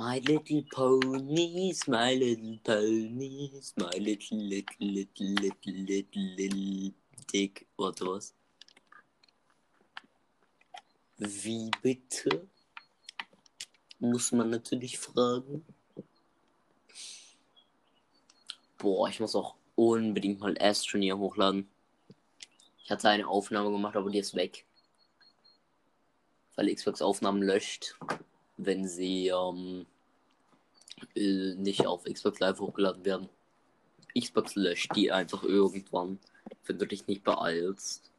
[0.00, 6.94] My little ponies, my little ponies, my little, little, little, little, little, little
[7.30, 7.66] dick.
[7.76, 8.32] Warte was?
[11.18, 12.48] Wie bitte?
[13.98, 15.66] Muss man natürlich fragen.
[18.78, 21.68] Boah, ich muss auch unbedingt mal Astroneer hochladen.
[22.82, 24.64] Ich hatte eine Aufnahme gemacht, aber die ist weg.
[26.56, 27.96] Weil Xbox Aufnahmen löscht
[28.64, 29.86] wenn sie ähm,
[31.14, 33.28] äh, nicht auf Xbox Live hochgeladen werden.
[34.18, 36.18] Xbox löscht die einfach irgendwann,
[36.66, 38.10] wenn du dich nicht beeilst.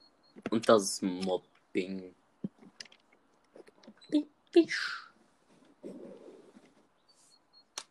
[0.50, 2.16] Und das ist Mobbing.
[4.52, 5.10] Bisch.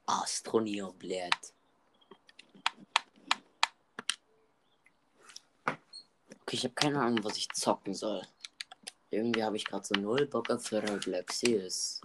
[0.06, 1.54] Astronier bläht.
[6.42, 8.22] Okay, ich habe keine Ahnung, was ich zocken soll.
[9.10, 12.00] Irgendwie habe ich gerade so null Bock auf Galaxies.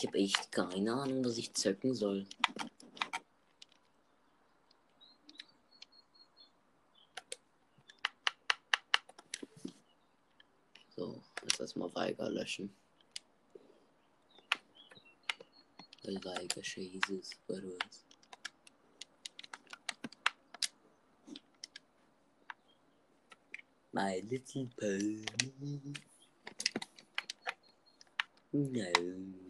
[0.00, 2.26] Ich habe echt keine Ahnung, was ich zöcken soll.
[10.96, 12.74] So, jetzt erstmal Weiger löschen.
[16.24, 18.06] Weiger Jesus, was?
[23.92, 25.26] My little pony.
[28.50, 29.49] No.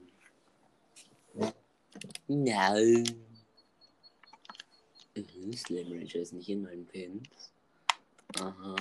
[2.33, 3.05] No.
[5.17, 7.51] Mhm, Slam Ranger ist nicht in meinen Pins.
[8.39, 8.77] Aha.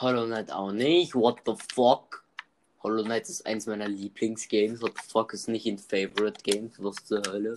[0.00, 1.16] Hollow Knight auch nicht.
[1.16, 2.24] What the fuck?
[2.84, 4.82] Hollow Knight ist eins meiner Lieblingsgames.
[4.82, 6.74] What the fuck ist nicht in Favorite Games?
[6.78, 7.56] Was zur Hölle?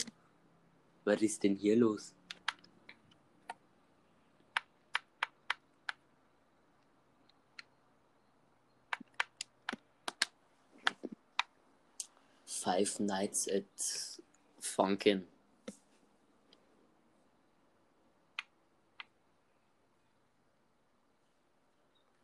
[1.03, 2.16] Was ist denn hier los?
[12.76, 13.64] Five Nights at
[14.60, 15.23] Funkin.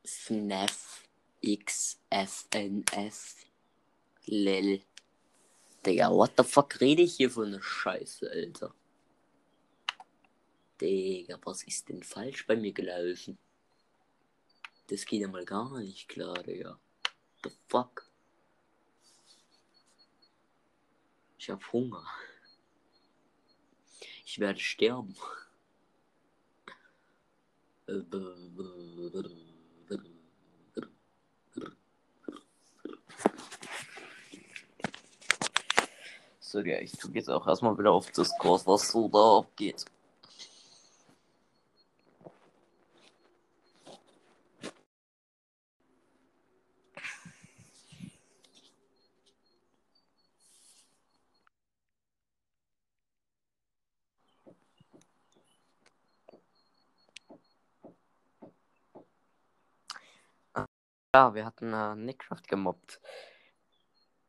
[0.06, 1.08] FNAF
[1.42, 3.46] XFNF
[4.28, 4.82] Lil.
[5.86, 8.76] Digga, what the fuck rede ich hier für eine Scheiße, Alter?
[10.82, 13.38] Digga, was ist denn falsch bei mir gelaufen?
[14.88, 16.78] Das geht ja mal gar nicht klar, Digga.
[17.44, 18.11] The fuck?
[21.42, 22.06] Ich habe Hunger.
[24.24, 25.16] Ich werde sterben.
[36.40, 39.84] So, ja, ich tue jetzt auch erstmal wieder auf Discord, was so da abgeht.
[61.14, 63.02] Ja, wir hatten äh, Nickcraft gemobbt.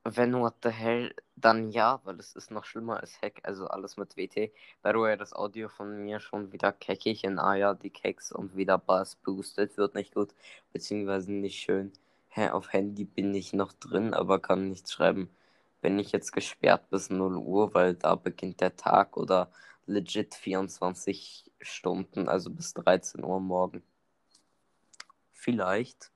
[0.02, 3.96] Wenn what the hell, dann ja, weil es ist noch schlimmer als Hack, also alles
[3.96, 4.52] mit WT.
[4.82, 8.32] By the way, das Audio von mir schon wieder keckig in ah ja, die Keks
[8.32, 10.34] und wieder Bass boosted, wird nicht gut,
[10.72, 11.92] beziehungsweise nicht schön.
[12.30, 15.30] Hä, auf Handy bin ich noch drin, aber kann nichts schreiben.
[15.82, 19.52] Bin ich jetzt gesperrt bis 0 Uhr, weil da beginnt der Tag oder
[19.86, 23.84] legit 24 Stunden, also bis 13 Uhr morgen.
[25.32, 26.11] Vielleicht.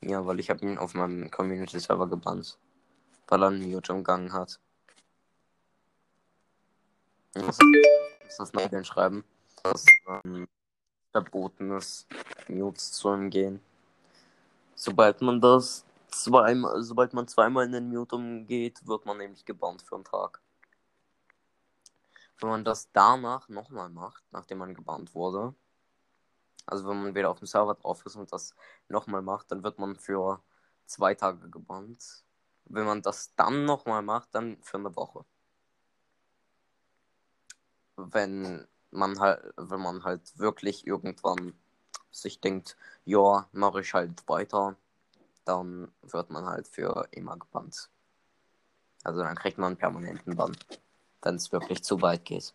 [0.00, 2.58] Ja, weil ich habe ihn auf meinem Community-Server gebannt.
[3.26, 4.58] Weil er einen Mute umgangen hat.
[7.34, 7.58] Was
[8.26, 9.24] ist das Nageln schreiben?
[9.62, 10.48] Dass ähm,
[11.12, 12.06] verboten ist,
[12.48, 13.60] Mutes zu umgehen.
[14.74, 19.82] Sobald man das zweimal, sobald man zweimal in den Mute umgeht, wird man nämlich gebannt
[19.82, 20.40] für einen Tag.
[22.40, 25.54] Wenn man das danach nochmal macht, nachdem man gebannt wurde,
[26.68, 28.54] also wenn man wieder auf dem Server drauf ist und das
[28.88, 30.42] nochmal macht, dann wird man für
[30.86, 32.24] zwei Tage gebannt.
[32.66, 35.24] Wenn man das dann nochmal macht, dann für eine Woche.
[37.96, 41.54] Wenn man halt, wenn man halt wirklich irgendwann
[42.10, 44.76] sich denkt, ja, mache ich halt weiter,
[45.44, 47.88] dann wird man halt für immer gebannt.
[49.04, 50.56] Also dann kriegt man einen permanenten Bann,
[51.22, 52.54] wenn es wirklich zu weit geht.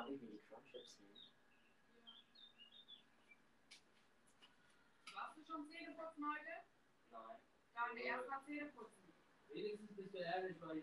[0.00, 1.12] Darf ich mir die Crunchips nehmen?
[5.12, 6.64] Warst du schon Zähneputzen heute?
[7.10, 7.36] Nein.
[7.74, 9.12] Dann erstmal Zähneputzen.
[9.48, 10.80] Wenigstens bist du ehrlich, mein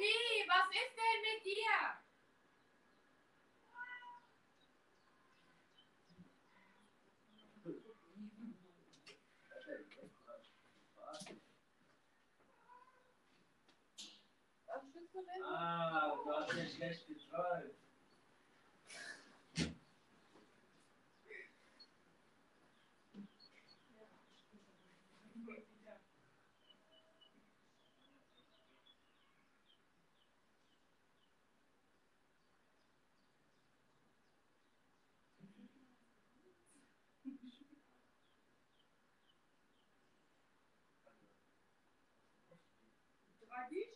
[0.00, 1.76] Sophie, was ist denn mit dir?
[15.44, 17.79] Ah, du hast ja schlecht geträumt.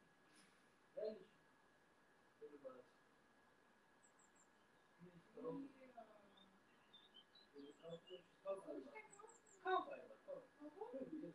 [8.43, 8.85] kauf einfach.
[9.63, 10.45] Kauf einfach, kauf.
[10.59, 11.35] Warum?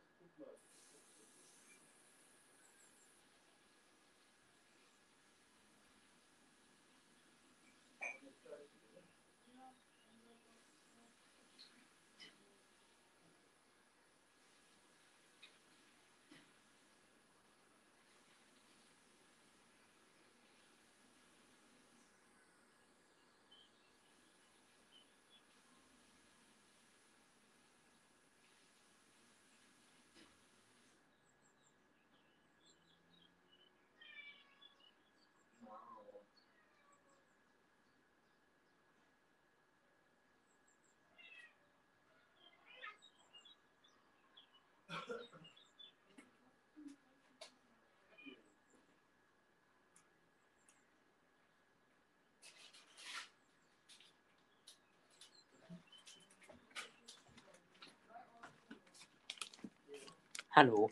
[60.51, 60.91] Hallo.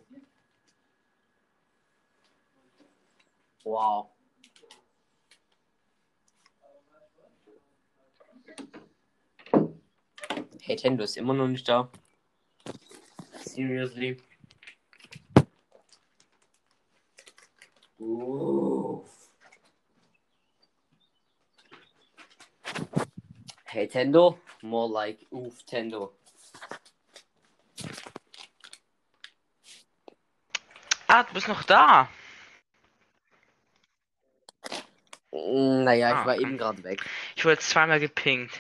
[3.65, 4.11] Wow.
[10.61, 11.91] Hey, Tendo ist immer noch nicht da.
[13.57, 14.21] Seriously.
[17.99, 19.09] Uff.
[23.65, 24.38] Hey, Tendo.
[24.61, 26.11] More like oof, Tendo.
[31.07, 32.09] Ah, du bist noch da.
[35.31, 36.41] Naja, Ah, ich war okay.
[36.43, 37.03] eben gerade weg.
[37.35, 38.59] Ich wurde zweimal gepinkt.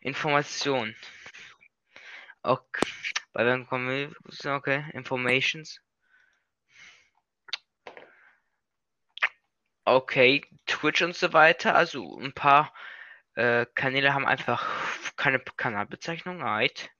[0.00, 0.96] Information.
[2.42, 2.97] Okay.
[3.32, 4.14] Bei wem kommen?
[4.44, 4.84] Okay.
[4.92, 5.80] Informations.
[9.84, 10.44] Okay.
[10.66, 11.74] Twitch und so weiter.
[11.74, 12.72] Also ein paar
[13.34, 14.66] äh, Kanäle haben einfach
[15.16, 16.42] keine Kanalbezeichnung.
[16.42, 16.90] Right.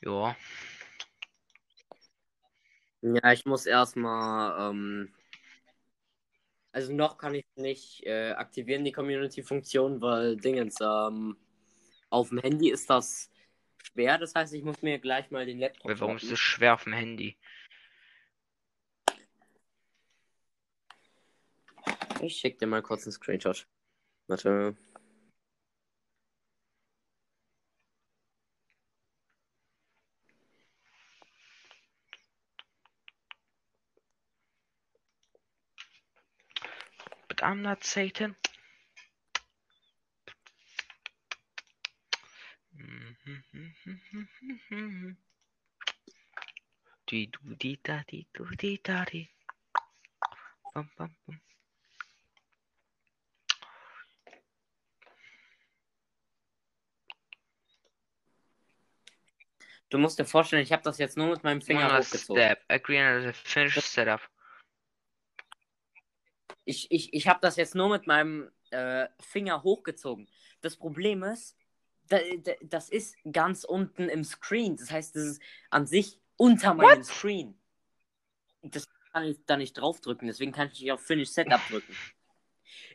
[0.00, 0.36] Ja.
[3.02, 5.14] Ja, ich muss erstmal, ähm,
[6.72, 11.36] also noch kann ich nicht äh, aktivieren, die Community-Funktion, weil Dingens, ähm,
[12.16, 13.30] auf dem Handy ist das
[13.82, 16.34] schwer, das heißt, ich muss mir gleich mal den Laptop Warum ist schnappen.
[16.34, 17.36] es schwer auf dem Handy?
[22.22, 23.66] Ich schick dir mal kurz einen Screenshot.
[24.26, 24.76] Warte.
[37.28, 38.36] But I'm not Satan.
[47.10, 49.28] Die du die da die du die da die.
[50.72, 51.40] Bam bam bam.
[59.88, 62.42] Du musst dir vorstellen, ich habe das jetzt nur mit meinem Finger hochgezogen.
[62.42, 62.64] Step.
[62.68, 63.32] Agree on
[63.80, 64.20] setup.
[66.64, 70.28] Ich, ich, ich habe das jetzt nur mit meinem äh, Finger hochgezogen.
[70.60, 71.56] Das Problem ist,
[72.62, 74.76] das ist ganz unten im Screen.
[74.76, 77.58] Das heißt, das ist an sich unter meinem Screen.
[78.62, 81.94] Das kann ich da nicht draufdrücken, deswegen kann ich nicht auf Finish Setup drücken.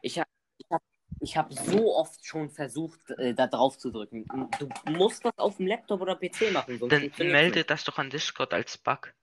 [0.02, 0.82] Ich habe ich hab,
[1.20, 4.26] ich hab so oft schon versucht, äh, da drauf zu drücken.
[4.60, 6.80] Du musst das auf dem Laptop oder PC machen.
[6.90, 7.70] Dann melde nicht.
[7.70, 9.14] das doch an Discord als Bug.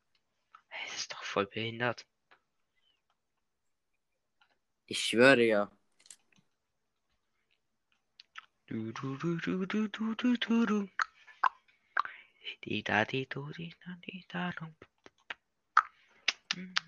[0.71, 2.07] Das ist doch voll behindert.
[4.87, 5.71] Ich schwöre ja.
[8.69, 10.89] Du, du, du, du, du, du, du, du, du.
[12.63, 14.67] Di da di du di da di da du.
[16.57, 16.88] Mm.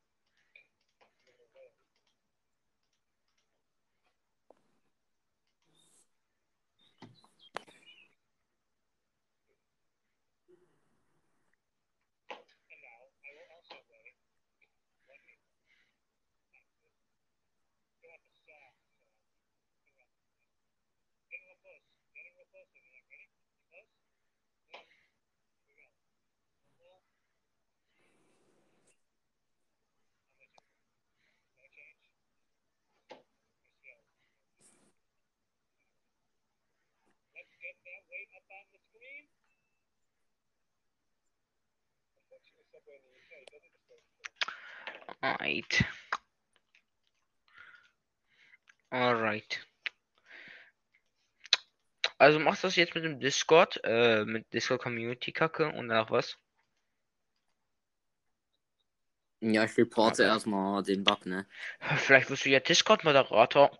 [45.21, 45.85] Alright.
[48.89, 49.59] Alright.
[52.17, 56.11] Also machst du das jetzt mit dem Discord, äh, mit Discord Community Kacke und danach
[56.11, 56.37] was?
[59.41, 60.31] Ja, ich reporte Okay.
[60.31, 61.47] erstmal den Bug, ne?
[61.97, 63.77] Vielleicht wirst du ja Discord-Moderator.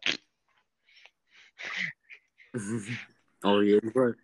[3.43, 4.15] Auf jeden Fall.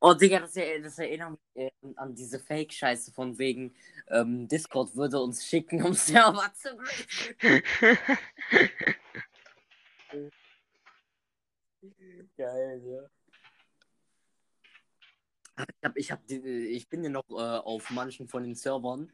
[0.00, 3.74] Oh, Digga, das, er- das erinnert mich äh, an diese Fake-Scheiße von wegen,
[4.08, 7.34] ähm, Discord würde uns schicken, um Server zu glitchen.
[12.36, 13.08] Geil, ja.
[15.56, 16.36] Ich, hab, ich, hab die,
[16.68, 19.12] ich bin ja noch äh, auf manchen von den Servern.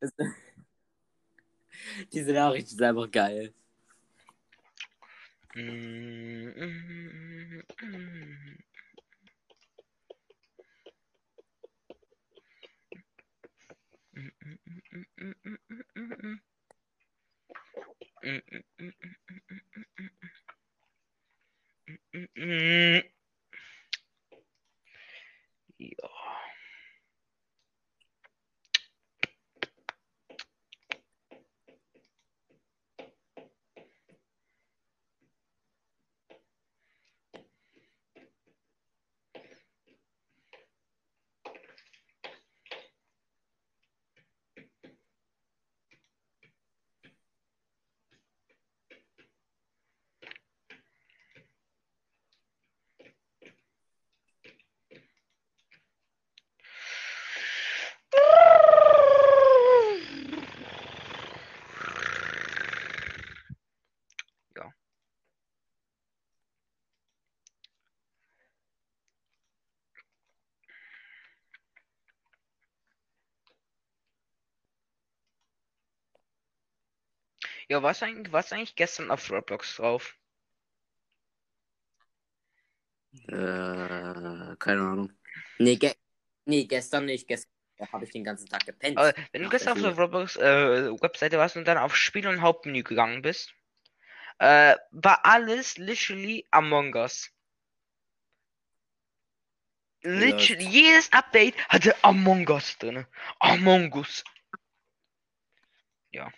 [0.00, 0.12] Es-
[2.12, 3.52] Diese Nachricht ist einfach geil.
[5.56, 7.62] Mm, mm,
[22.36, 23.02] mm,
[25.78, 26.23] yeah.
[77.74, 80.16] Ja, was eigentlich, was eigentlich gestern auf Roblox drauf?
[83.26, 85.12] Äh, keine Ahnung.
[85.58, 85.92] Nee, ge
[86.44, 87.26] nee gestern nicht.
[87.26, 87.50] Gestern
[87.90, 88.96] habe ich den ganzen Tag gepennt.
[88.96, 92.28] Aber wenn du gestern auf der der Roblox äh, Webseite warst und dann auf Spiel
[92.28, 93.52] und Hauptmenü gegangen bist,
[94.38, 97.28] äh, war alles literally Among Us.
[100.02, 103.04] Literally, jedes Update hatte Among Us drin.
[103.40, 104.22] Among Us.
[106.12, 106.30] ja.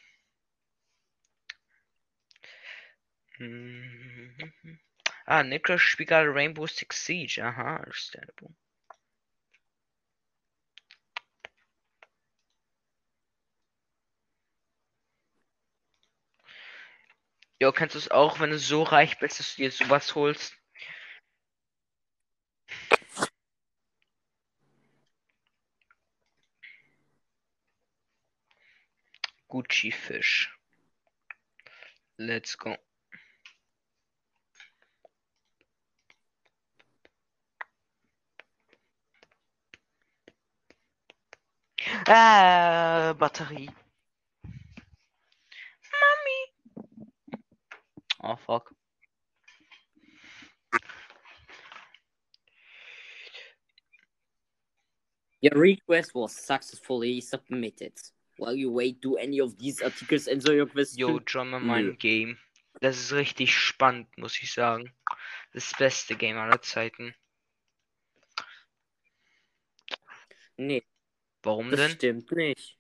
[3.39, 4.79] Mhm.
[5.27, 7.43] Ah, Niklas spielt gerade Rainbow Six Siege.
[7.43, 8.55] Aha, understandable.
[17.61, 20.55] Jo, kennst du es auch, wenn du so reich bist, dass du dir sowas holst?
[29.49, 30.57] Gucci Fisch.
[32.19, 32.77] Let's go.
[42.07, 43.69] Ah, Batterie.
[45.93, 46.39] Mami.
[48.23, 48.73] Oh fuck.
[55.41, 57.93] Your request was successfully submitted.
[58.39, 60.99] While you wait, do any of these articles answer your question?
[60.99, 61.97] Yo, Drummer mein Nö.
[61.97, 62.39] Game.
[62.81, 64.93] Das ist richtig spannend, muss ich sagen.
[65.53, 67.15] Das beste Game aller Zeiten.
[70.59, 70.83] Nee,
[71.47, 71.91] Warum das denn?
[71.93, 72.77] stimmt nicht.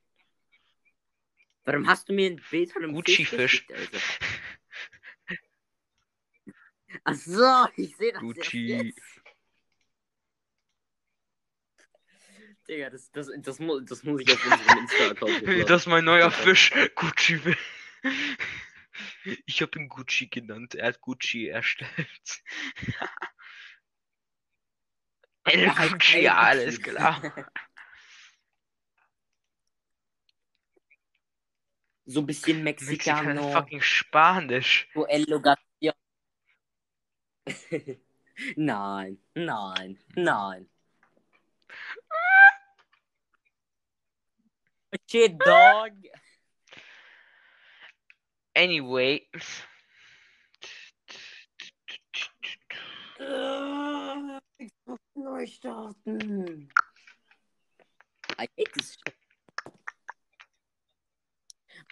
[1.65, 3.65] Warum hast du mir ein Bild von einem Gucci-Fisch.
[3.73, 3.99] Alter?
[7.05, 8.67] Ach so, ich sehe das Gucci.
[8.67, 9.01] jetzt.
[12.69, 15.43] Digga, das, das, das, mu das muss ich auf unserem Insta-Account.
[15.71, 16.73] Das ist mein neuer Fisch.
[16.97, 17.41] Gucci.
[19.45, 20.75] Ich habe ihn Gucci genannt.
[20.75, 22.43] Er hat Gucci erstellt.
[25.45, 27.49] El Er Gucci, alles klar.
[32.09, 33.53] So ein bisschen Mexikaner Mexicano.
[33.61, 34.89] fucking Spanisch.
[34.95, 35.93] So El Logatio.
[38.57, 40.69] nein, nein, nein.
[45.09, 45.93] Shit, dog.
[48.55, 49.29] Anyway.
[53.19, 56.69] Äh, ich muss neu starten.
[58.39, 59.26] I hate this shit.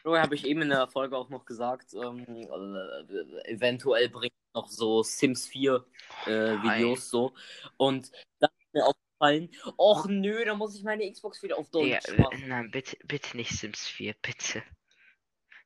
[0.07, 5.03] Habe ich eben in der Folge auch noch gesagt, ähm, äh, eventuell bringt noch so
[5.03, 5.85] Sims 4
[6.27, 7.35] äh, Videos so.
[7.79, 11.99] Und da ist mir aufgefallen, och nö, da muss ich meine Xbox wieder auf Ja,
[12.01, 12.49] Deutsch äh, machen.
[12.49, 14.63] nein, bitte, bitte nicht Sims 4, bitte.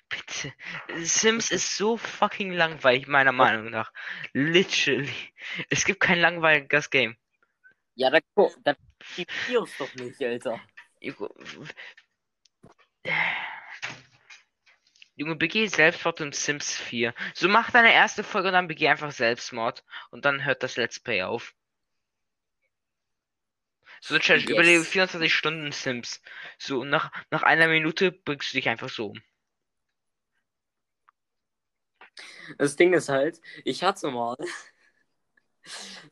[0.09, 0.52] Bitte.
[1.02, 3.93] Sims ist so fucking langweilig, meiner Meinung nach.
[4.32, 5.12] Literally.
[5.69, 7.16] Es gibt kein langweiliges Game.
[7.97, 8.74] Ja, da, gu- da
[9.16, 10.60] die Videos doch nicht, Alter.
[15.18, 17.12] Junge, begeh Selbstmord in Sims 4.
[17.34, 19.84] So mach deine erste Folge und dann begeh einfach Selbstmord.
[20.10, 21.54] Und dann hört das Let's Play auf.
[24.00, 24.52] So eine Challenge, Yes.
[24.52, 26.22] überlebe 24 Stunden Sims.
[26.56, 29.20] So, und nach, nach einer Minute bringst du dich einfach so um.
[32.58, 34.36] Das Ding ist halt, ich hatte mal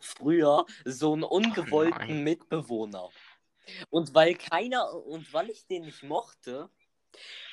[0.00, 2.24] früher so einen ungewollten nein.
[2.24, 3.08] Mitbewohner.
[3.90, 6.70] Und weil keiner, und weil ich den nicht mochte,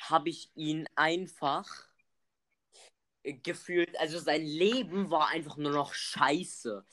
[0.02, 1.68] habe ich ihn einfach
[3.24, 6.84] äh, gefühlt, also sein Leben war einfach nur noch scheiße.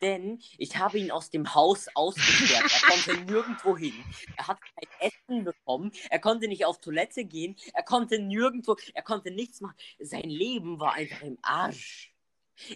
[0.00, 2.70] Denn ich habe ihn aus dem Haus ausgesperrt.
[2.70, 3.94] Er konnte nirgendwo hin.
[4.36, 5.90] Er hat kein Essen bekommen.
[6.10, 7.56] Er konnte nicht auf Toilette gehen.
[7.74, 9.76] Er konnte nirgendwo, er konnte nichts machen.
[9.98, 12.14] Sein Leben war einfach im Arsch.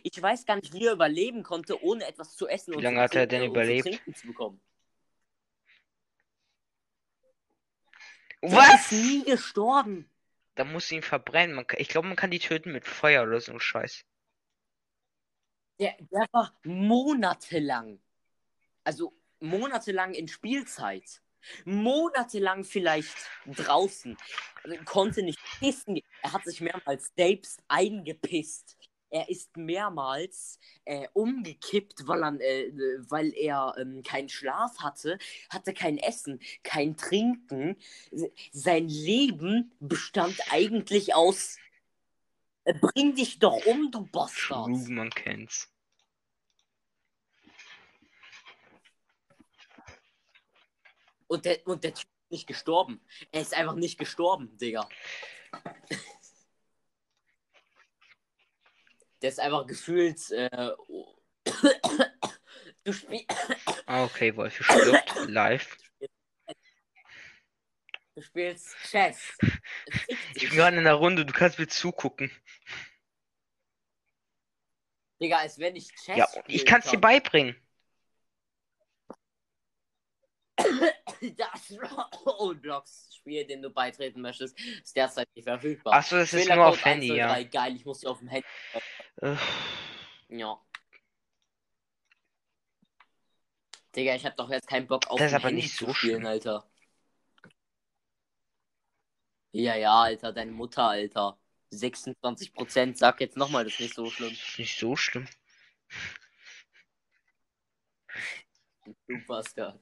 [0.03, 2.97] Ich weiß gar nicht, wie er überleben konnte, ohne etwas zu essen Wie und, lange
[2.99, 3.85] zu, hat er denn überlebt?
[3.85, 4.61] zu trinken zu bekommen.
[8.43, 8.75] Er Was?
[8.75, 10.09] ist nie gestorben.
[10.57, 11.57] Da muss ihn verbrennen.
[11.57, 14.05] Man ich glaube, man kann die töten mit Feuer oder so ein Scheiß.
[15.81, 18.01] Der, der war monatelang,
[18.85, 21.23] also monatelang in Spielzeit,
[21.65, 23.17] monatelang vielleicht
[23.47, 24.17] draußen,
[24.63, 26.01] also konnte nicht pissen.
[26.23, 28.77] Er hat sich mehrmals selbst eingepisst.
[29.13, 32.73] Er ist mehrmals äh, umgekippt, weil er, äh,
[33.11, 35.19] weil er ähm, keinen Schlaf hatte,
[35.51, 37.77] hatte kein Essen, kein Trinken.
[38.53, 41.59] Sein Leben bestand eigentlich aus
[42.65, 44.69] äh, Bring dich doch um, du Bastard.
[44.69, 45.69] True, man kennt's.
[51.27, 52.99] Und der, und der Typ ist nicht gestorben.
[53.31, 54.89] Er ist einfach nicht gestorben, Digga.
[59.23, 60.31] Der ist einfach gefühlt.
[60.31, 60.71] Äh,
[62.85, 63.25] du, spiel
[63.87, 65.77] Ah, okay, Wolf stirbt live.
[68.15, 69.37] du spielst Chess.
[70.35, 72.31] Ich bin gerade in der Runde, du kannst mir zugucken.
[75.21, 77.01] Digga, als wenn ich Chess Ja, ich kann's dir kann.
[77.03, 77.57] beibringen.
[81.37, 81.73] Das
[82.27, 85.95] Roblox-Spiel, dem du beitreten möchtest, ist derzeit nicht verfügbar.
[85.95, 87.33] Achso, das ist nur auf Handy, ja.
[87.33, 88.47] 103, Geil, ich muss sie auf dem Handy.
[89.17, 89.37] Äh,
[90.29, 90.59] Ja.
[93.95, 95.95] Digga, ich hab doch jetzt keinen Bock auf Das ist aber Handy nicht zu so
[95.95, 96.27] spielen, schlimm.
[96.27, 96.67] Alter.
[99.53, 101.39] Ja, ja, Alter, deine Mutter, Alter.
[101.71, 104.33] 26%, sag jetzt nochmal, das ist nicht so schlimm.
[104.33, 105.29] ist nicht so schlimm.
[109.07, 109.79] Du Bastard.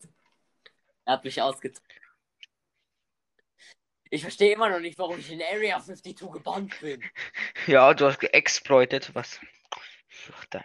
[1.05, 1.89] Er hat mich ausgezogen.
[4.11, 7.03] Ich verstehe immer noch nicht, warum ich in Area 52 gebannt bin.
[7.67, 9.39] Ja, du hast geexploitet, was?
[10.33, 10.65] Ach, da.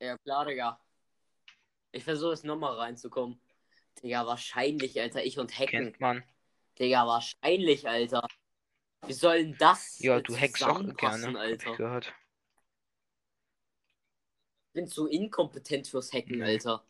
[0.00, 0.80] Ja, klar, Digga.
[1.92, 3.40] Ich versuche es nochmal reinzukommen.
[4.02, 5.24] Digga, wahrscheinlich, Alter.
[5.24, 5.66] Ich und Hacken.
[5.70, 6.22] Kennt man.
[6.78, 8.26] Digga, wahrscheinlich, Alter.
[9.06, 11.26] Wie soll denn das Ja, du hackst auch gerne.
[11.26, 11.76] Hab ich Alter?
[11.76, 12.14] gehört.
[14.72, 16.44] Bin zu inkompetent fürs Hacken, Mhm.
[16.44, 16.84] Alter.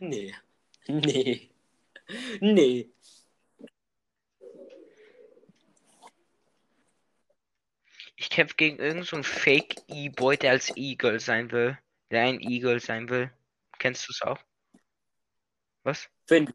[0.00, 0.34] Nee.
[0.86, 1.50] Nee.
[2.40, 2.90] Nee.
[8.16, 11.78] Ich kämpfe gegen irgendeinen so Fake E-Boy, der als Eagle sein will.
[12.10, 13.32] Der ein Eagle sein will.
[13.78, 14.38] Kennst du es auch?
[15.82, 16.08] Was?
[16.26, 16.54] Find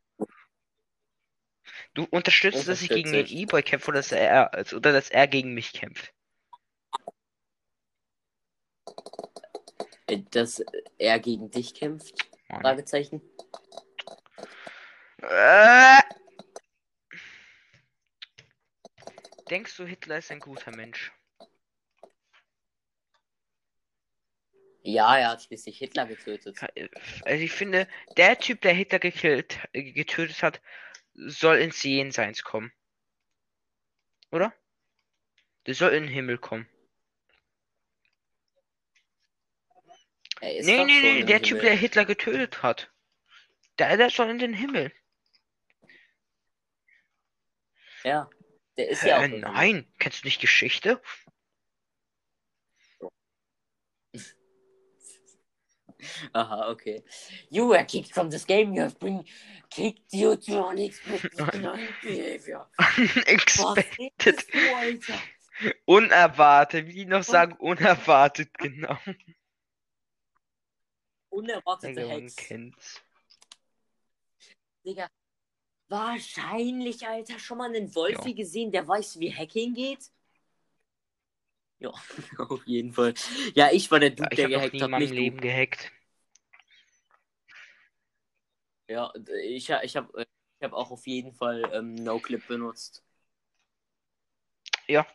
[1.94, 3.26] Du unterstützt, dass ich gegen den.
[3.28, 6.14] E-Boy kämpfe oder dass er, also, oder dass er gegen mich kämpft?
[10.32, 10.64] dass
[10.98, 12.30] er gegen dich kämpft?
[12.50, 12.62] Mann.
[12.62, 13.22] Fragezeichen.
[15.22, 16.02] Äh.
[19.50, 21.12] Denkst du, Hitler ist ein guter Mensch?
[24.84, 26.60] Ja, er hat schließlich Hitler getötet.
[27.26, 30.62] Also ich finde, der Typ, der Hitler gekillt, äh, getötet hat,
[31.14, 32.72] soll ins Jenseits kommen.
[34.32, 34.54] Oder?
[35.66, 36.70] Der soll in den Himmel kommen.
[40.42, 41.62] Er ist Nee, nee, schon nee, der Typ, Himmel.
[41.64, 42.92] der Hitler getötet hat.
[43.80, 44.92] Der, der soll in den Himmel.
[48.04, 48.30] Ja,
[48.78, 49.22] der ist ja auch.
[49.22, 49.52] Äh, im Himmel.
[49.52, 51.02] nein, kennst du nicht Geschichte?
[56.34, 57.04] Aha, okay.
[57.50, 58.74] You were kicked from this game.
[58.74, 59.24] You have been
[59.70, 61.98] kicked due to unexpected
[64.52, 65.18] behavior.
[65.60, 65.72] Du?
[65.86, 68.98] Unerwartet, wie die noch sagen, unerwartet, genau.
[71.38, 72.36] Unerwartete man Hacks.
[72.36, 73.02] kennt's.
[74.84, 75.08] Digga.
[75.88, 80.12] Wahrscheinlich, Alter, schon mal einen Wolfi gesehen, der weiß, wie Hacking geht?
[81.80, 81.92] Ja,
[82.40, 83.14] auf jeden Fall.
[83.54, 85.16] Ja, ich war der Dude, Ja, ich der habe gehackt hat, nicht du.
[85.16, 85.92] Leben gehackt.
[88.90, 93.04] Ja, ich, ich habe ich hab auch auf jeden Fall ähm, NoClip benutzt.
[94.88, 95.06] Ja.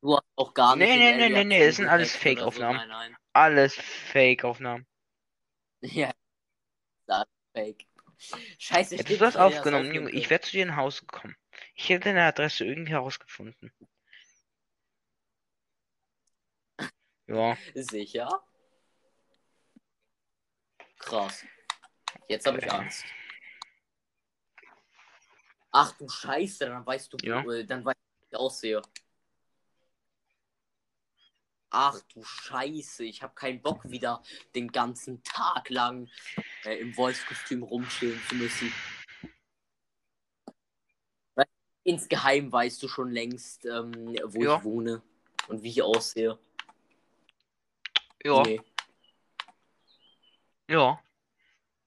[0.00, 0.88] Du hast auch gar nicht.
[0.88, 2.78] Nee, nee, nee, nee, nee, das 2 sind alles Fake-Aufnahmen.
[2.80, 2.86] So.
[2.86, 3.16] Nein, nein.
[3.34, 4.86] Alles Fake-Aufnahmen.
[5.80, 6.12] Ja,
[7.06, 7.84] das fake.
[8.58, 10.10] Scheiße, Hättest du das aufgenommen, Junge?
[10.10, 11.36] Ich wäre zu dir nach Hause gekommen.
[11.74, 13.72] Ich hätte deine Adresse irgendwie herausgefunden.
[17.26, 18.28] Ja, Sicher?
[20.98, 21.46] Krass.
[22.28, 23.06] Jetzt habe ich Angst.
[25.72, 27.42] Ach du Scheiße, dann weißt du, Ja.
[27.50, 28.82] äh, dann weißt du, wie ich aussehe.
[31.76, 34.22] Ach du Scheiße, ich habe keinen Bock wieder
[34.54, 36.08] den ganzen Tag lang
[36.64, 38.72] äh, im Wolfskostüm rumchillen zu müssen.
[41.82, 43.92] Insgeheim weißt du schon längst, ähm,
[44.24, 44.56] wo Ja.
[44.58, 45.02] ich wohne
[45.48, 46.38] und wie ich aussehe.
[48.24, 48.60] ja, Nee.
[50.70, 51.02] ja.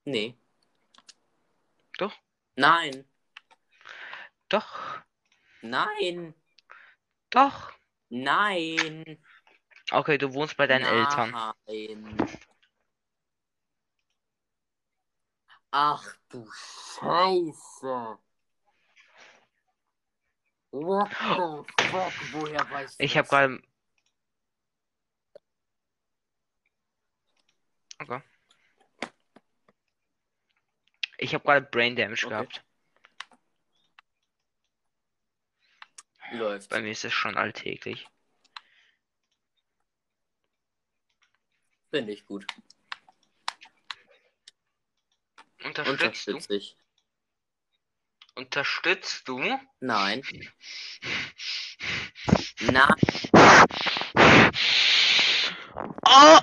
[0.04, 0.38] Nee.
[1.98, 2.14] Doch.
[2.58, 3.06] Nein.
[4.50, 5.00] Doch,
[5.62, 6.34] Nein.
[7.30, 7.72] doch.
[8.10, 9.24] Nein.
[9.92, 11.32] Okay, du wohnst bei deinen Eltern.
[11.32, 12.18] Nein.
[15.72, 18.18] Ach du Scheiße.
[20.72, 22.14] What the fuck?
[22.32, 23.30] Woher weißt du Ich habe das?
[23.30, 23.62] gerade.
[28.00, 28.22] Okay.
[31.18, 32.30] Ich habe gerade Brain Damage Okay.
[32.30, 32.64] gehabt.
[36.32, 36.70] Läuft.
[36.70, 38.08] Bei mir ist es schon alltäglich.
[41.90, 42.46] Finde ich gut.
[45.64, 46.32] Unterstützt du?
[46.34, 46.78] Unterstütze ich.
[48.36, 49.40] Unterstützt du?
[49.80, 50.22] Nein.
[52.62, 52.94] Nein.
[56.06, 56.40] Oh!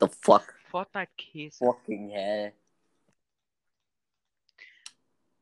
[0.00, 0.54] The fuck?
[0.70, 1.58] Fortnite Käse.
[1.58, 2.52] Fucking hell.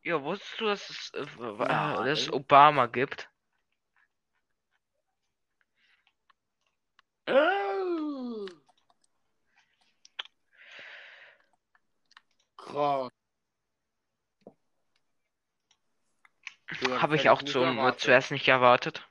[0.02, 3.31] Ja, wusstest du, dass es, äh, dass es Obama gibt?
[17.02, 19.08] Habe ich auch zum, zuerst nicht erwartet.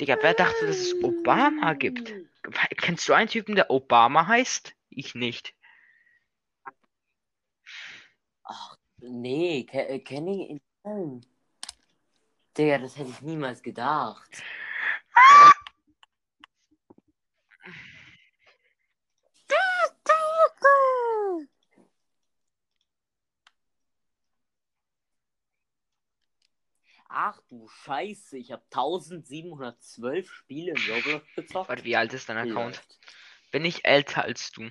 [0.00, 2.12] Digga, wer dachte, dass es Obama gibt?
[2.76, 4.74] Kennst du einen Typen, der Obama heißt?
[4.90, 5.54] Ich nicht.
[8.44, 11.26] Ach, nee, äh, kenne ich ihn.
[12.56, 14.42] Digga, das hätte ich niemals gedacht.
[27.08, 31.68] Ach du Scheiße, ich habe 1712 Spiele in Roblox gezockt.
[31.68, 32.76] Warte, wie alt ist dein Account?
[32.76, 32.98] Läuft.
[33.50, 34.70] Bin ich älter als du?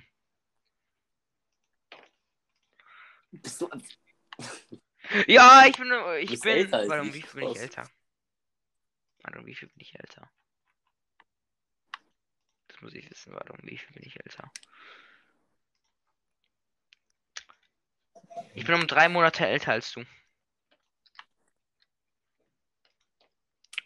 [3.32, 3.68] Bist du.
[5.26, 5.92] Ja, ich bin.
[6.20, 6.56] Ich bin.
[6.56, 7.90] älter um ich, wie viel bin ich älter?
[9.22, 10.30] Warte, um wie viel bin ich älter?
[12.68, 13.32] Das muss ich wissen.
[13.34, 14.50] Warte, um wie viel bin ich älter?
[18.54, 20.04] Ich bin um drei Monate älter als du.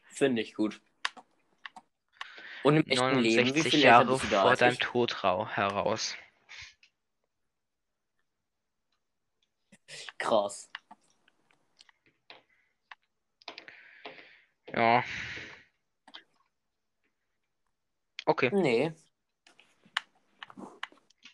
[0.08, 0.80] Finde ich gut.
[2.62, 4.78] Und im echten Leben, wie 69 viel Jahre vor deinem?
[4.78, 6.14] Tod rau- heraus.
[10.18, 10.69] Krass.
[14.74, 15.04] Ja.
[18.26, 18.50] Okay.
[18.52, 18.92] Nee,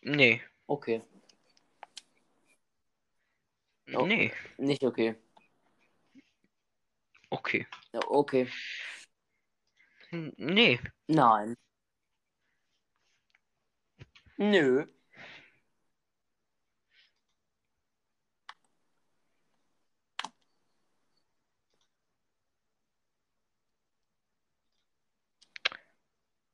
[0.02, 0.40] Nee.
[0.66, 1.02] okay.
[3.94, 4.06] Oh.
[4.06, 4.32] Nee.
[4.58, 5.14] Nicht okay.
[7.30, 7.66] Okay.
[7.92, 8.48] Okay.
[10.12, 10.80] N- Nee.
[11.08, 11.56] Nein.
[14.38, 14.86] Nö.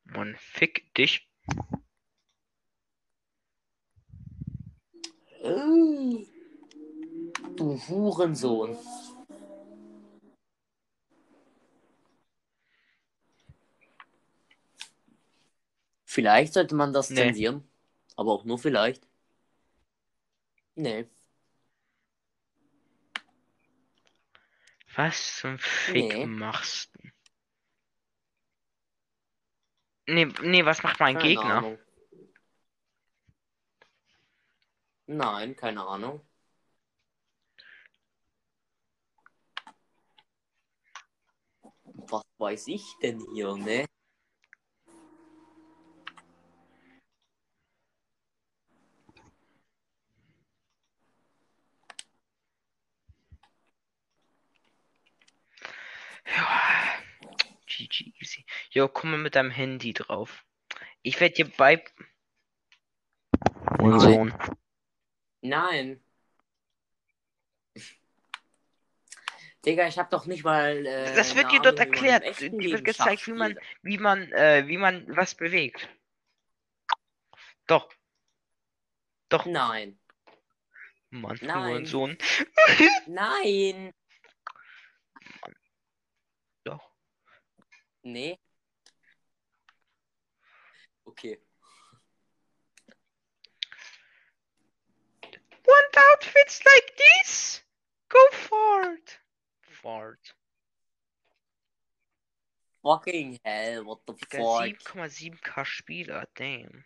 [0.05, 1.28] Mann, fick dich.
[7.56, 8.78] Du Hurensohn.
[16.05, 17.16] Vielleicht sollte man das Nee.
[17.16, 17.68] zensieren.
[18.14, 19.05] Aber auch nur vielleicht.
[20.76, 21.09] Nee.
[24.94, 26.26] Was zum Fick Nee.
[26.26, 27.09] machst du?
[30.12, 31.55] Nee, nee, was macht mein Keine Gegner?
[31.56, 31.78] Ahnung.
[35.06, 36.20] Nein, keine Ahnung.
[41.84, 43.86] Was weiß ich denn hier, ne?
[56.26, 56.82] Ja.
[57.89, 58.45] GG easy.
[58.71, 60.45] Jo, komm mal mit deinem Handy drauf.
[61.03, 61.85] Ich werde dir bei.
[63.79, 64.01] Nein.
[64.01, 64.35] Sohn.
[65.41, 66.05] Nein.
[69.65, 70.85] Digga, ich hab doch nicht mal.
[70.85, 72.41] Äh, Das wird dir dort Ahnung, erklärt.
[72.41, 75.89] Dir wird gezeigt, wie man, wie man, äh, wie man was bewegt.
[77.67, 77.93] Doch.
[79.29, 79.99] Doch, Nein.
[81.11, 81.87] Mann, Nein.
[81.87, 82.19] Sohn.
[83.07, 83.93] Nein.
[86.65, 86.91] Doch.
[88.05, 88.39] Nee.
[91.07, 91.39] Okay.
[95.66, 97.62] Want outfits like this?
[98.09, 99.19] Go for it.
[99.83, 100.33] For it.
[102.83, 104.41] Fucking hell, what the fuck?
[104.41, 106.85] 7,7k Spieler, damn.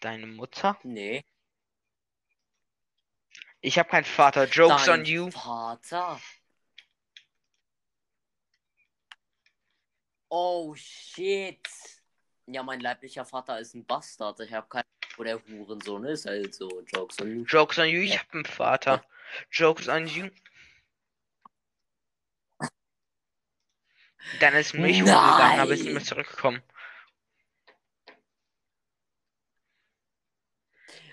[0.00, 0.76] Deine Mutter?
[0.82, 1.24] Nee.
[3.60, 4.46] Ich habe keinen Vater.
[4.46, 5.30] Jokes Dein on you.
[5.30, 6.20] Vater.
[10.28, 11.68] Oh shit.
[12.46, 14.40] Ja, mein leiblicher Vater ist ein Bastard.
[14.40, 14.84] Ich habe keinen,
[15.16, 17.44] wo der Hurensohn ist, also Jokes on you.
[17.44, 18.00] Jokes on you.
[18.02, 18.20] Ich Ja.
[18.20, 19.04] habe einen Vater.
[19.50, 20.30] Jokes on you.
[24.40, 26.62] Dann ist Milch gegangen, aber ist nicht mehr zurückgekommen.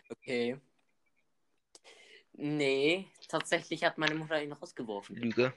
[0.09, 0.59] Okay.
[2.33, 5.15] Nee, tatsächlich hat meine Mutter ihn rausgeworfen.
[5.15, 5.53] Lüge.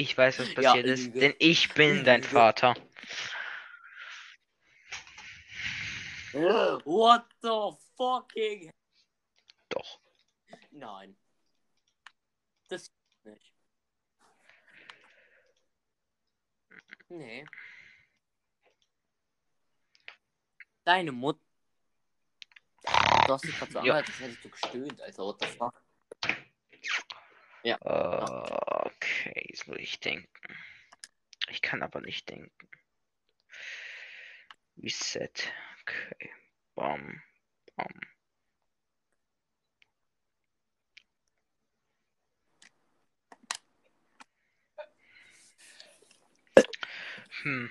[0.00, 1.20] Ich weiß, was Ja, passiert ist, Lüge.
[1.20, 2.22] denn ich bin dein.
[2.22, 2.74] Vater.
[6.32, 8.72] What the fucking?
[9.68, 10.00] Doch.
[10.70, 11.14] Nein.
[12.70, 12.90] Das
[13.24, 13.52] nicht.
[17.10, 17.44] Nee.
[20.84, 21.40] Deine Mutter.
[23.26, 23.82] Du hast dich gerade so Ja.
[23.96, 25.24] angehört, als hättest du gestöhnt, Alter.
[25.24, 25.79] What the fuck?
[27.62, 27.76] Ja.
[27.84, 30.28] Uh, okay, jetzt muss ich denken.
[31.50, 32.68] Ich kann aber nicht denken.
[34.82, 35.52] Reset.
[35.82, 36.30] Okay.
[36.74, 37.22] Bam.
[37.76, 38.00] Bam.
[47.42, 47.70] Hm.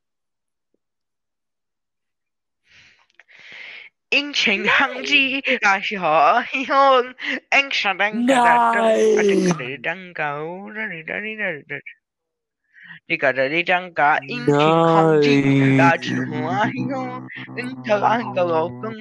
[4.11, 7.13] in trình thăng chi là họ hôn
[7.49, 8.59] anh sẽ đăng cả
[9.59, 11.75] đi đăng cầu ra đi ra đi ra đi
[13.07, 15.43] đi cả ra đi đăng cả in trình không chi
[15.77, 17.21] là chỉ hóa hôn
[17.55, 18.47] in thơ ăn cầu
[18.81, 18.93] không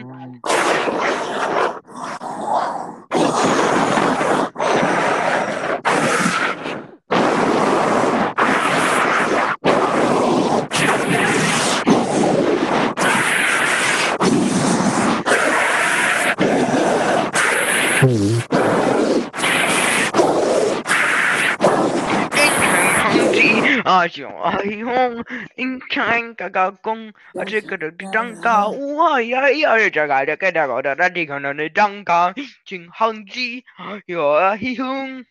[23.85, 25.25] a jo a hi hong
[25.57, 29.75] in chain ka ga kong a je ka de dang ka u a ya ya
[29.83, 32.21] ya ja ga de ka da ga da ra di ka na ne dang ka
[32.67, 33.65] jing hang ji
[34.07, 35.25] yo a hi hong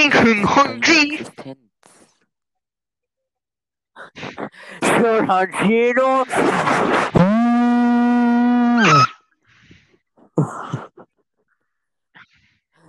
[0.00, 1.02] in hong hong ji
[4.82, 6.24] Sir Hanjino!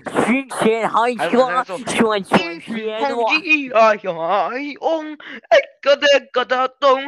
[0.08, 1.76] 英雄好汉，英雄好汉，
[2.20, 3.38] 英雄好汉。
[3.74, 4.10] 哎呀，
[4.52, 4.82] 哎哟，
[5.12, 7.08] 一个在疙瘩东，一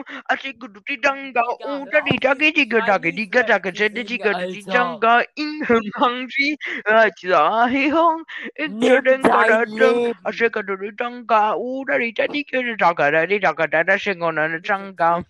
[0.53, 1.01] 个在疙
[1.31, 1.79] 瘩东。
[1.79, 5.27] 我这里扎几个扎，给你扎个扎个扎个扎个扎个扎个扎个扎个。
[5.35, 6.27] 英雄好汉，
[6.85, 7.95] 哎呀，哎哟，
[8.57, 11.25] 一个在疙瘩东，一个在疙瘩东。
[11.59, 15.25] 我这里扎几个扎，给你扎个扎个扎个扎个扎个扎个扎个。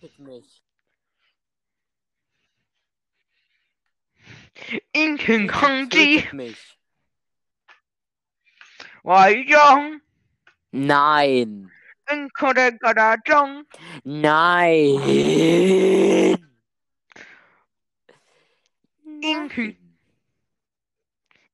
[4.92, 5.88] 英雄好汉。
[9.04, 10.00] Wajong.
[10.74, 11.70] Nein.
[12.10, 13.64] Inkodegadajong.
[14.06, 15.00] Nein.
[19.22, 19.78] Inky.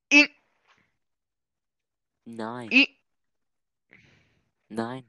[0.09, 0.27] In.
[2.25, 2.69] Nein.
[2.71, 2.87] I.
[4.69, 5.03] Nein.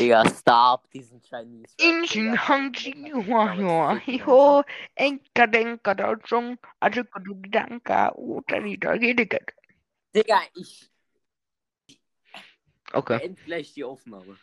[0.00, 1.74] Digga, stop diesen Chinese.
[1.78, 4.64] Injin Hanjin Huahua, Hiho,
[4.94, 9.52] Enka Denka Dajong, Ajuka Dudanka, Utanita Gedigat.
[10.14, 10.90] Digga, ich.
[12.92, 13.20] Okay.
[13.22, 14.38] End gleich die Aufnahme.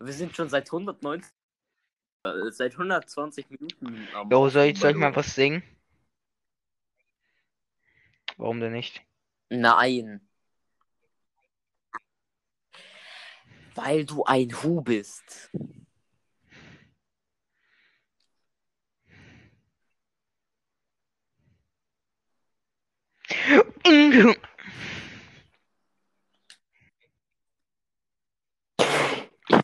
[0.00, 1.30] Wir sind schon seit 190.
[2.24, 4.08] Äh, seit 120 Minuten.
[4.30, 5.62] Jo, soll ich, soll ich mal was singen?
[8.36, 9.02] Warum denn nicht?
[9.48, 10.27] Nein.
[13.78, 15.52] Weil du ein Hu bist.
[23.84, 24.34] Ich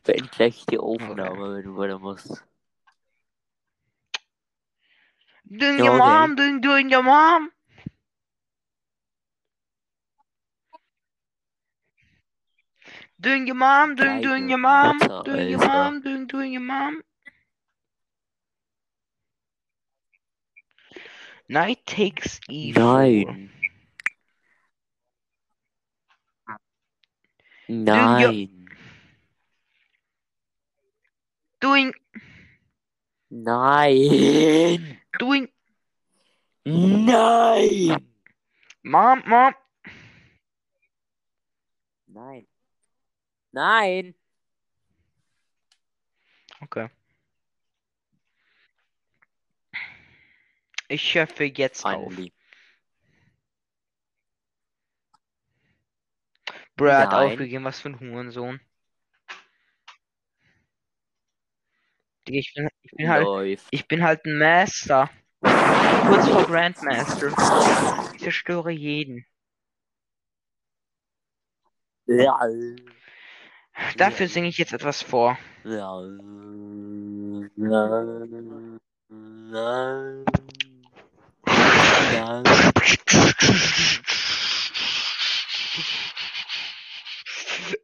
[0.05, 2.45] bin gleich die Aufnahme, wenn du weiter musst.
[5.43, 7.51] Dün your mom, dün, dün your mom.
[13.25, 17.01] Doing your mom, doing doing your mom, doing your mom, doing doing your mom.
[21.49, 23.49] Knight takes e4.
[27.69, 27.89] Nine.
[27.97, 28.69] Nine.
[31.63, 31.95] Doing.
[33.31, 34.99] Nine.
[35.19, 35.49] Doing.
[36.67, 38.05] Nine.
[38.85, 39.55] Mom, mom.
[42.13, 42.47] Nine.
[43.55, 44.17] Nein.
[46.61, 46.91] Okay.
[50.89, 52.33] Ich schaffe jetzt Finally.
[56.47, 56.55] auf.
[56.77, 57.31] Brad Nein.
[57.31, 58.61] aufgegeben, was für ein Hurensohn.
[62.27, 65.09] Ich bin, ich bin halt, ich bin halt ein Master.
[65.41, 68.13] Kurz vor Grandmaster.
[68.15, 69.25] Ich zerstöre jeden.
[72.07, 72.37] Ja.
[73.97, 75.39] Dafür singe ich jetzt etwas vor.
[75.65, 76.01] Ja.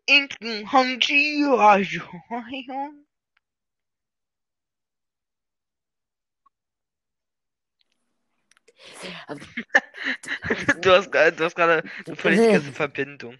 [0.06, 1.44] Inken Honji
[9.26, 9.46] also,
[10.82, 13.38] Du hast, du hast gerade eine völlig Verbindung.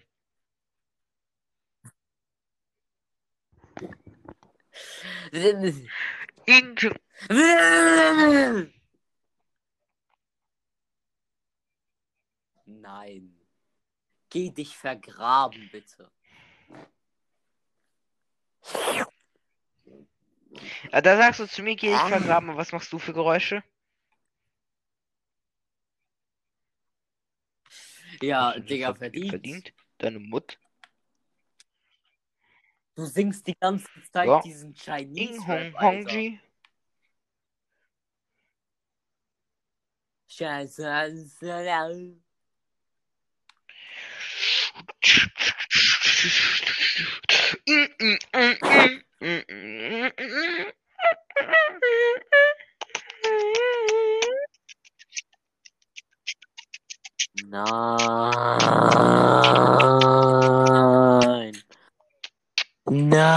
[12.65, 13.35] Nein.
[14.29, 16.09] Geh dich vergraben, bitte.
[20.91, 23.63] Ah, Da sagst du zu mir, geh ich vergraben, was machst du für Geräusche?
[28.21, 29.29] Ja, Digga, ver- verdient.
[29.29, 29.73] Verdient?
[29.97, 30.59] Deine Mut?
[33.01, 34.41] Du singst die ganze Zeit Ja.
[34.41, 35.73] diesen Chinese Ing Hong.
[35.81, 36.39] Hongji.
[40.27, 40.83] Scheiße.
[57.49, 59.01] Nein.
[62.91, 63.31] Nein.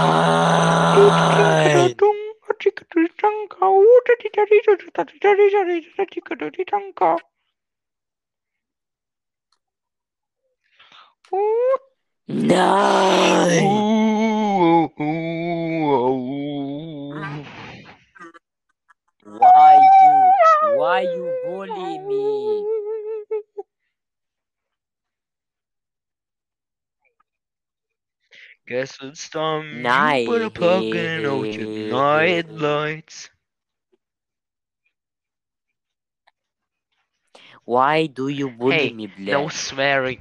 [19.23, 20.77] Why you?
[20.77, 22.94] Why you bully me?
[28.67, 30.25] Guess it's time Nein.
[30.25, 33.29] you better plugging out oh, your night lights.
[37.63, 39.19] Why do you bully Hey, me, Black?
[39.19, 40.19] No swearing.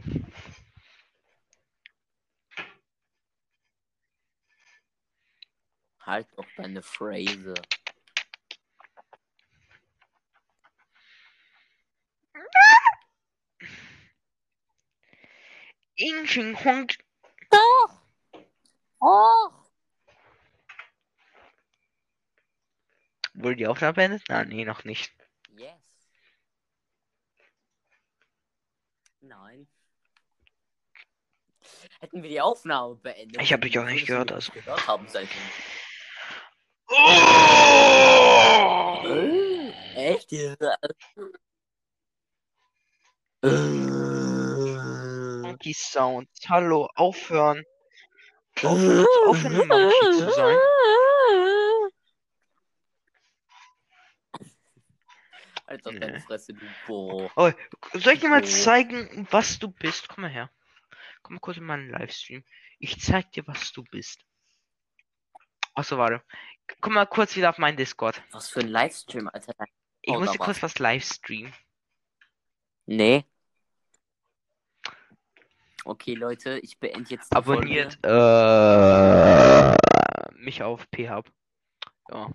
[6.04, 7.54] Halt doch deine Phrase.
[15.96, 16.90] Inching Hong.
[17.50, 18.03] Doch.
[19.06, 19.50] Oh.
[23.34, 24.22] Wurde die Aufnahme beendet?
[24.30, 25.12] Nein, nee, noch nicht.
[25.58, 25.74] Yes.
[29.20, 29.68] Nein.
[32.00, 33.42] Hätten wir die Aufnahme beendet.
[33.42, 34.50] Ich hab dich auch nicht gehört, also.
[34.52, 35.36] Gehört haben seitdem.
[36.88, 36.94] Oh!
[39.04, 40.32] Äh, Echt?
[45.42, 46.30] Monkey Sounds.
[46.48, 47.66] Hallo, aufhören.
[48.62, 50.58] Aufhören ein Monkey zu sein.
[55.66, 55.98] Alter, Nee.
[55.98, 57.30] deine Fresse, du Bo.
[57.94, 58.46] Soll ich dir mal Oh.
[58.46, 60.08] zeigen, was du bist?
[60.08, 60.50] Komm mal her.
[61.22, 62.44] Komm mal kurz in meinen Livestream.
[62.78, 64.20] Ich zeig dir, was du bist.
[65.74, 66.22] Achso, warte.
[66.80, 68.22] Komm mal kurz wieder auf meinen Discord.
[68.30, 69.54] Was für ein Livestream, Alter.
[70.02, 71.52] Ich Oh, muss da dir kurz was livestreamen.
[72.86, 73.24] Nee.
[75.84, 79.74] Okay, Leute, ich beende jetzt die Abonniert äh,
[80.42, 81.30] mich auf phub.
[82.10, 82.30] Ja.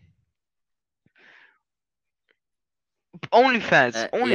[3.31, 3.95] OnlyFans.
[3.95, 4.27] Äh, Only